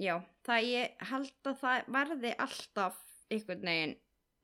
[0.01, 0.17] já,
[0.47, 2.97] það ég held að það verði alltaf
[3.31, 3.95] einhvern veginn,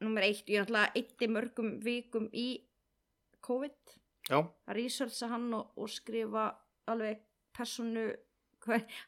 [0.01, 2.47] nummer eitt, ég er náttúrulega eitti mörgum vikum í
[3.45, 3.95] COVID,
[4.29, 6.45] Já, að researcha hann og, og skrifa
[6.91, 7.23] alveg
[7.57, 8.07] personu,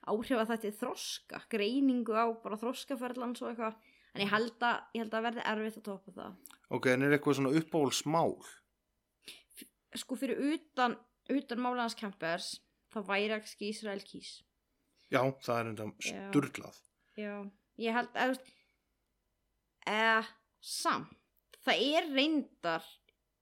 [0.10, 3.78] áhrif að þetta er þroska, greiningu á bara þroskaferðlans og eitthvað,
[4.16, 6.36] en ég held að, ég held að verði erfitt að topa það.
[6.74, 8.36] ok, en er eitthvað svona uppáhaldsmál?
[9.94, 10.96] sko fyrir utan
[11.30, 12.48] utan málans campers
[12.90, 14.40] þá væri ekki Ísrael kýs
[15.14, 16.24] Já, það er enda Já.
[16.32, 16.80] sturlað
[17.22, 17.34] já,
[17.78, 18.34] ég held að
[19.86, 20.24] eða
[20.66, 21.14] samt
[21.64, 22.90] það er reyndar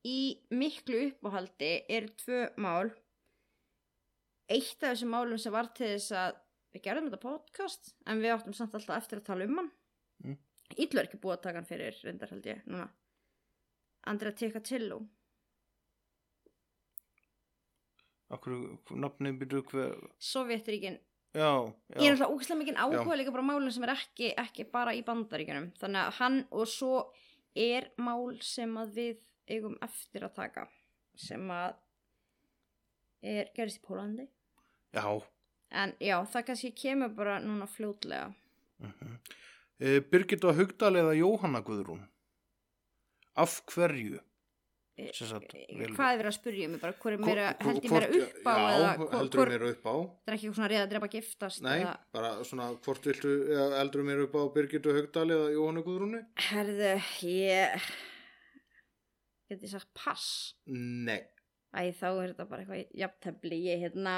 [0.08, 0.20] í
[0.54, 2.92] miklu uppáhaldi eru tvö mál.
[4.52, 6.40] Eitt af þessum málum sem var til þess að
[6.72, 9.72] við gerðum þetta podcast en við áttum samt alltaf eftir að tala um hann.
[10.26, 10.40] Mm.
[10.78, 12.90] Illu er ekki búið að taka hann fyrir reyndar held ég núna.
[14.10, 15.04] Andrea Tekatillo
[18.32, 18.56] Akkur,
[18.96, 19.98] nafnið byrju hver?
[20.24, 20.98] Sovjetríkin
[21.32, 24.66] Já, Ég er já, alltaf ógæslega mikið áhuga líka bara málum sem er ekki, ekki
[24.68, 25.70] bara í bandaríkjunum.
[25.80, 26.96] Þannig að hann og svo
[27.56, 29.20] er mál sem að við
[29.52, 30.68] eigum eftir að taka
[31.20, 31.76] sem að
[33.22, 34.28] er gerist í Pólandi
[34.96, 35.22] já.
[35.72, 38.34] En já, það kannski kemur bara núna fljótlega.
[38.84, 42.04] Uh Birgit og Hugdal eða Jóhanna Guðrún?
[43.34, 44.20] Af hverju?
[45.14, 47.90] Sagt, Eh, vel- Hvað er verið að spyrja mig bara, hvor er meira, held ég
[47.92, 49.96] hvort- meira upp á Já, heldur hvor, meira upp á.
[50.26, 53.80] Það er ekki svona reyða að drepa giftast Nei, eða, bara svona hvort viltu eða
[53.82, 56.22] eldur meira upp á Birgit og Hugdal eða Jóhanna Guðrúnu?
[56.50, 56.92] herðu,
[57.24, 57.82] ég
[59.52, 60.54] geti sagt pass.
[60.68, 61.22] Nei.
[61.76, 64.16] Æ, þá er þetta bara eitthvað jafntefli, ég hérna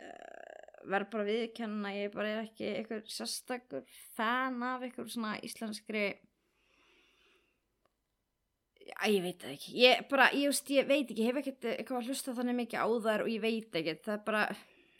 [0.00, 3.84] uh, verð bara að viðkenna, ég bara er ekki eitthvað sérstakur
[4.16, 6.02] fan af eitthvað svona íslenskri
[8.84, 12.00] Æ, ég veit ekki, ég bara, ég, veist, ég veit ekki, ég hef ekkert eitthvað
[12.02, 14.42] að hlusta þannig mikið á þær og ég veit ekki, það er bara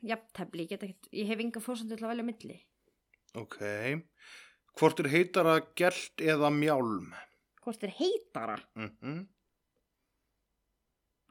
[0.04, 2.58] jafntefli, ég get ekkert, ég hef enga fórsöndu til að velja milli.
[3.34, 3.58] Ok
[4.74, 7.12] Hvort er heitara gert eða mjálm?
[7.62, 8.58] Hvort er heitara?
[8.78, 9.24] Mm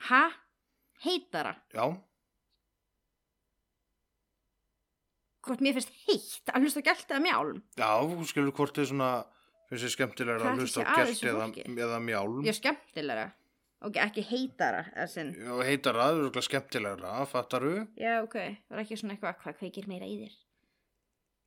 [0.04, 0.24] Ha?
[1.04, 1.54] Heitara?
[1.72, 1.86] Já,
[5.44, 7.62] Hvort mér finnst heitt að hlusta gælt eða mjálm?
[7.76, 7.90] já,
[8.30, 9.10] skilur hvort er svona
[9.70, 11.48] finnst þér skemmtilega Hvað að hlusta á gert eða,
[11.88, 13.26] eða mjálm Ég er skemmtilega.
[13.84, 14.86] Ok, ekki heitara.
[14.96, 17.74] Já, heitara, það er örugglega skemmtilegra, fattaru?
[18.00, 18.38] Já, ok,
[18.70, 20.38] það er ekki svona eitthvað, hvað kveikir meira í þér?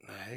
[0.07, 0.37] Nei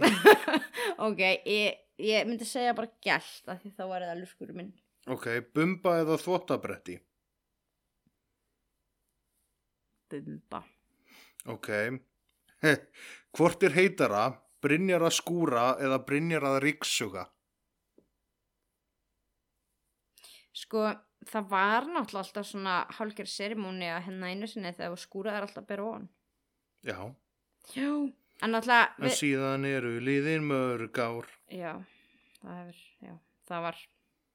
[1.07, 4.71] ok, ég, ég myndi segja bara gælt, af því þá var það luskurum minn.
[5.11, 6.95] Ok, bumba eða þvottabretti
[10.09, 10.63] Bumba.
[11.53, 11.67] Ok
[13.35, 14.23] Hvort er heitara,
[14.63, 17.27] Brynjar að skúra eða Brynjar að ríksuga?
[20.59, 20.85] Sko,
[21.29, 25.85] það var náttúrulega alltaf svona hálfgerð serimóni að hennar einu sinni þegar skúraðar alltaf bera
[25.87, 26.09] ofan.
[26.87, 26.97] Já,
[27.75, 27.89] Já.
[28.39, 31.27] En náttúrulega, en síðan eru liðin mörg ár.
[31.51, 31.73] já,
[32.39, 33.15] það hefur, já,
[33.49, 33.79] það var,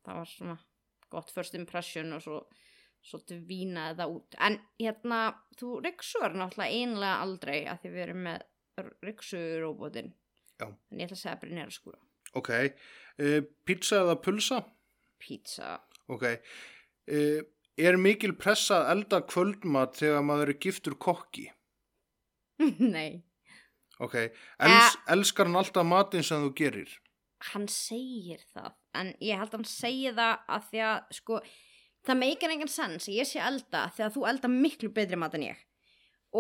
[0.05, 0.57] það var svona
[1.14, 2.41] gott first impression og svo,
[3.01, 4.37] svo dvínaði það út.
[4.45, 5.20] En hérna,
[5.57, 8.45] þú ryksugar náttúrulega einlega aldrei að við erum með
[9.09, 10.12] ryksuguróbótin.
[10.61, 10.68] Já.
[10.68, 12.01] En ég ætla að segja að Brynjar að skúra.
[12.35, 12.51] Ok,
[13.25, 14.61] uh, pizza eða pulsa?
[15.22, 15.79] Pizza.
[16.13, 17.41] Ok, uh,
[17.81, 21.49] er mikil pressa að elda kvöldmat þegar maður er giftur kokki?
[22.97, 23.23] Nei.
[24.03, 24.19] Ok,
[24.59, 26.93] Els, elskar hann alltaf matinn sem þú gerir?
[27.53, 31.41] hann segir það en ég held að hann segi það að því að sko
[32.05, 35.47] það meikir engan sens að ég sé elda þegar þú elda miklu betri mat en
[35.49, 35.61] ég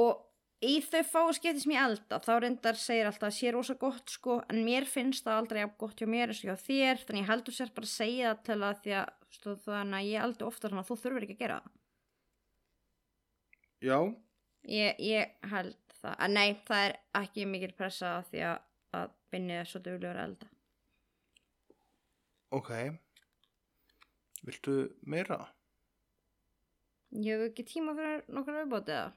[0.00, 0.22] og
[0.64, 4.14] í þau fáu skipti sem ég elda þá reyndar segir alltaf að sé rosa gott
[4.14, 7.24] sko en mér finnst það aldrei jafn gott hjá mér eins og hjá þér þannig
[7.24, 10.26] ég heldur sér bara að segja það til að því að stóð, þannig að ég
[10.26, 11.80] elda ofta þannig að þú þurfur ekki að gera það
[13.84, 13.98] Já,
[14.72, 18.62] ég, ég held það en nei það er ekki mikil pressa því að,
[18.96, 20.50] að Binni er svo duglegur að elda
[22.54, 22.70] ok.
[24.44, 24.74] Viltu
[25.10, 25.40] meira?
[27.14, 29.12] ég hef ekki tíma fyrir nokkur auðbótið eða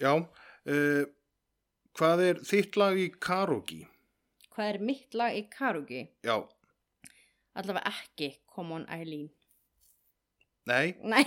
[0.00, 1.02] Já, uh,
[1.98, 3.82] hvað er þitt lag í karaoke?
[4.52, 6.06] Hvað er mitt lag í karaoke?
[6.24, 6.38] Já,
[7.60, 9.28] Allavega ekki Come on Eileen.
[10.66, 11.24] nei, Nei,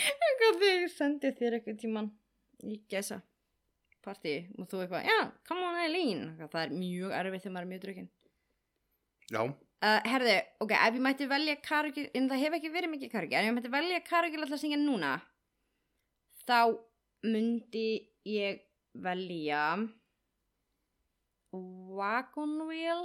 [0.62, 2.10] ég sendi þér eitthvað tíman
[2.62, 3.20] í gæsa
[4.06, 5.16] partí og þú eitthvað, já,
[5.48, 6.26] Come on Eileen.
[6.38, 8.10] Það er mjög erfitt þegar maður er mjög drukkin.
[9.32, 9.40] já,
[9.86, 13.36] Uh, herðu, ok, ef ég mætti velja karaoke, en það hefur ekki verið mikið karaoke,
[13.36, 15.10] en ef ég mætti velja karaoke alltaf að syngja núna,
[16.48, 16.60] þá
[17.28, 17.82] myndi
[18.24, 18.62] ég
[19.04, 19.60] velja
[21.52, 23.04] Wagon Wheel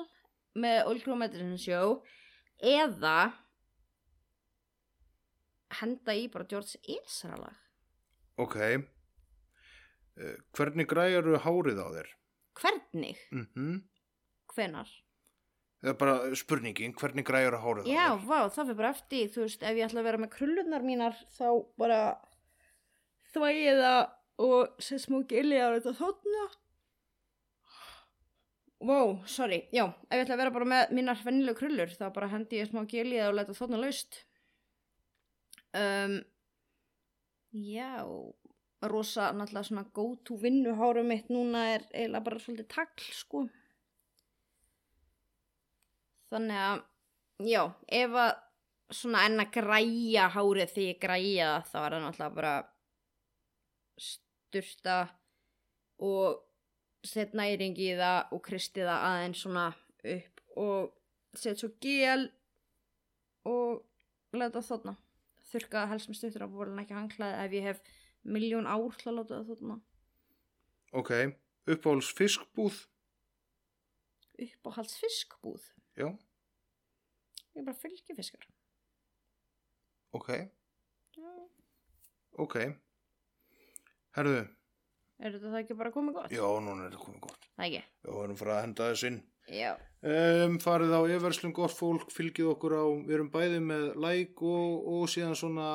[0.63, 1.99] með Old Crow Medicine Show
[2.63, 3.17] eða
[5.80, 7.55] henda í bara George Ezra lag.
[8.41, 8.57] ok.
[10.22, 12.09] Uh, hvernig græjar hárið á þér?
[12.59, 13.22] Hvernig?
[13.32, 13.80] Mm
[14.51, 14.89] Hvenar?
[15.82, 18.26] Það er bara spurningin, hvernig græjar hárið á Já, þér?
[18.28, 21.15] vá, það fyrir bara eftir, þú veist, ef ég ætla að vera með krullunar mínar,
[21.38, 21.47] þá
[21.80, 21.99] bara
[23.32, 24.01] þvægi það
[24.43, 26.43] og set smá gilli á þetta þóttna.
[28.82, 28.99] Vá,
[29.30, 32.57] sorry, já, ef ég ætla að vera bara með mínar vennilegu krullur, þá bara hendi
[32.59, 34.24] ég smá gilli og leta þóttna laust.
[35.78, 36.19] Um,
[37.55, 38.03] já,
[38.82, 43.43] rosa, náttúrulega svona go to vinnuhárum mitt núna er eiginlega bara svolítið tagl, sko.
[46.32, 46.84] Þannig að,
[47.47, 48.32] já, ef að
[48.91, 52.55] svona enn að græja hárið því græja þá er það náttúrulega bara
[54.01, 54.97] styrta
[56.01, 56.41] og
[57.07, 59.67] set næring í það og kristi það aðeins svona
[60.15, 62.28] upp og set svo gel
[63.47, 63.82] og
[64.36, 64.95] það þarna.
[65.52, 67.82] Þurka helst með stuttur á bólun ekki hanglaði ef ég hef
[68.24, 69.78] miljón ár til að láta það þarna.
[71.02, 71.12] Ok,
[71.76, 72.78] uppáhalds fiskbúð?
[74.41, 75.66] Uppáhalds fiskbúð.
[75.99, 76.08] Já,
[77.52, 78.45] Ég bara fylgifiskar.
[80.16, 80.30] ok,
[82.39, 82.56] ok.
[84.16, 84.39] Herðu,
[85.22, 86.32] Er þetta það ekki bara komið gott?
[86.34, 87.43] já, núna er þetta komið gott.
[87.58, 87.82] Það ekki?
[88.02, 89.20] Já, við erum farið að henda þess inn.
[90.02, 94.88] Um, farið á everslum gott fólk, fylgið okkur á, við erum bæði með like og,
[94.89, 95.68] og síðan svona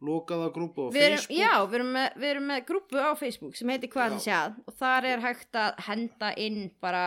[0.00, 1.36] lokaða grúpa á erum, Facebook.
[1.36, 4.60] já, við erum, með, við erum með grúpu á Facebook sem heitir Hvað þið séð
[4.64, 7.02] og þar er hægt að henda inn bara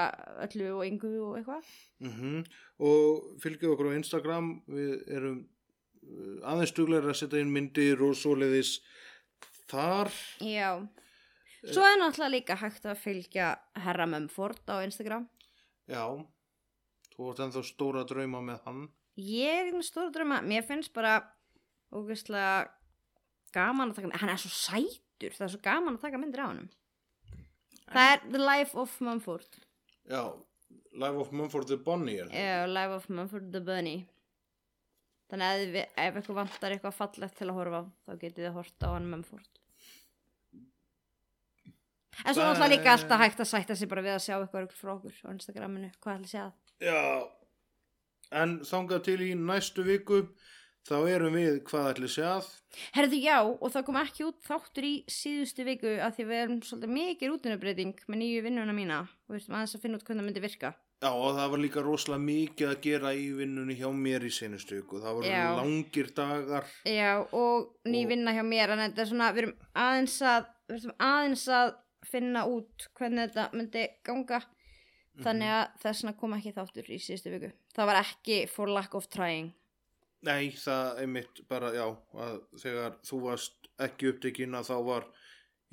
[0.46, 1.72] öllu og yngu og eitthvað.
[2.04, 2.44] Mm
[2.84, 5.40] Og fylgið okkur á Instagram, við erum
[6.04, 8.82] uh, aðeins duglegar að setja inn myndir og svoleiðis
[9.72, 10.12] þar.
[10.44, 10.84] Já.
[11.64, 13.54] Svo er náttúrulega líka hægt að fylgja
[13.86, 15.30] Herra Mumford á Instagram.
[15.90, 16.04] Já,
[17.16, 18.86] þú ert ennþá stóra drauma með hann.
[19.20, 21.18] Ég er með stóra drauma, mér finnst bara
[21.94, 22.70] ógeðslega
[23.54, 26.42] gaman að taka myndir, hann er svo sætur, það er svo gaman að taka myndir
[26.42, 26.64] á hann.
[27.92, 29.62] Það er The Life of Mumford.
[30.10, 30.24] Já,
[30.94, 32.34] Life of Mumford the það.
[32.34, 34.04] Já, Life of Mumford the Bunny
[35.34, 38.58] Þannig að ef, ef eitthvað vantar eitthvað fallegt til að horfa á þá getið þið
[38.60, 39.63] hort á hann Mumford
[42.26, 44.94] En svo náttúrulega líka alltaf hægt að sætta sig bara við að sjá eitthvað frá
[44.98, 46.52] okkur á Instagraminu, hvað ætli séð
[46.84, 47.00] Já,
[48.44, 50.22] en þangað til í næstu viku,
[50.88, 52.48] þá erum við hvað ætli séð.
[52.96, 56.58] Herðu já, og það kom ekki út þáttur í síðustu viku að því við erum
[56.66, 60.24] svolítið mikið rútinubreiting með nýju vinnuna mína og við veistum aðeins að finna út hvernig
[60.24, 63.90] það myndi virka Já, og það var líka rosalega mikið að gera í vinnunni hjá
[63.92, 65.02] mér í senustu viku.
[65.04, 66.70] Það voru langir dagar.
[66.88, 70.46] Já, og ný Og- vinna hjá mér en þetta er svona, við erum aðeins að
[70.72, 71.74] við erum aðeins að
[72.10, 74.42] finna út hvernig þetta myndi ganga.
[75.24, 77.52] Þannig að þessna kom ekki þáttur í síðustu viku.
[77.76, 79.52] Það var ekki for lack of trying.
[80.26, 81.84] Nei, það einmitt bara, já,
[82.16, 85.06] að þegar þú varst ekki upptekinn að þá var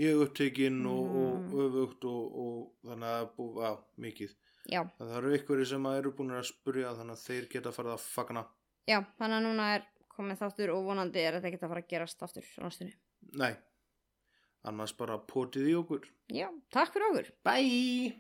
[0.01, 3.72] ég upptekinn og, og öfugt og, og þannig að búið, já,
[4.05, 4.35] mikið.
[4.74, 7.95] já, Það eru ykkur sem að eru búin að spurja þannig að þeir geta farið
[7.97, 8.45] að fagna.
[8.91, 11.91] já, þannig að núna er komið þáttur og vonandi er þetta ekki að fara að
[11.95, 12.95] gerast aftur á næstunni.
[13.41, 13.53] Nei,
[14.65, 16.09] annars bara potið í okkur.
[16.33, 18.13] já, takk fyrir okkur Bye!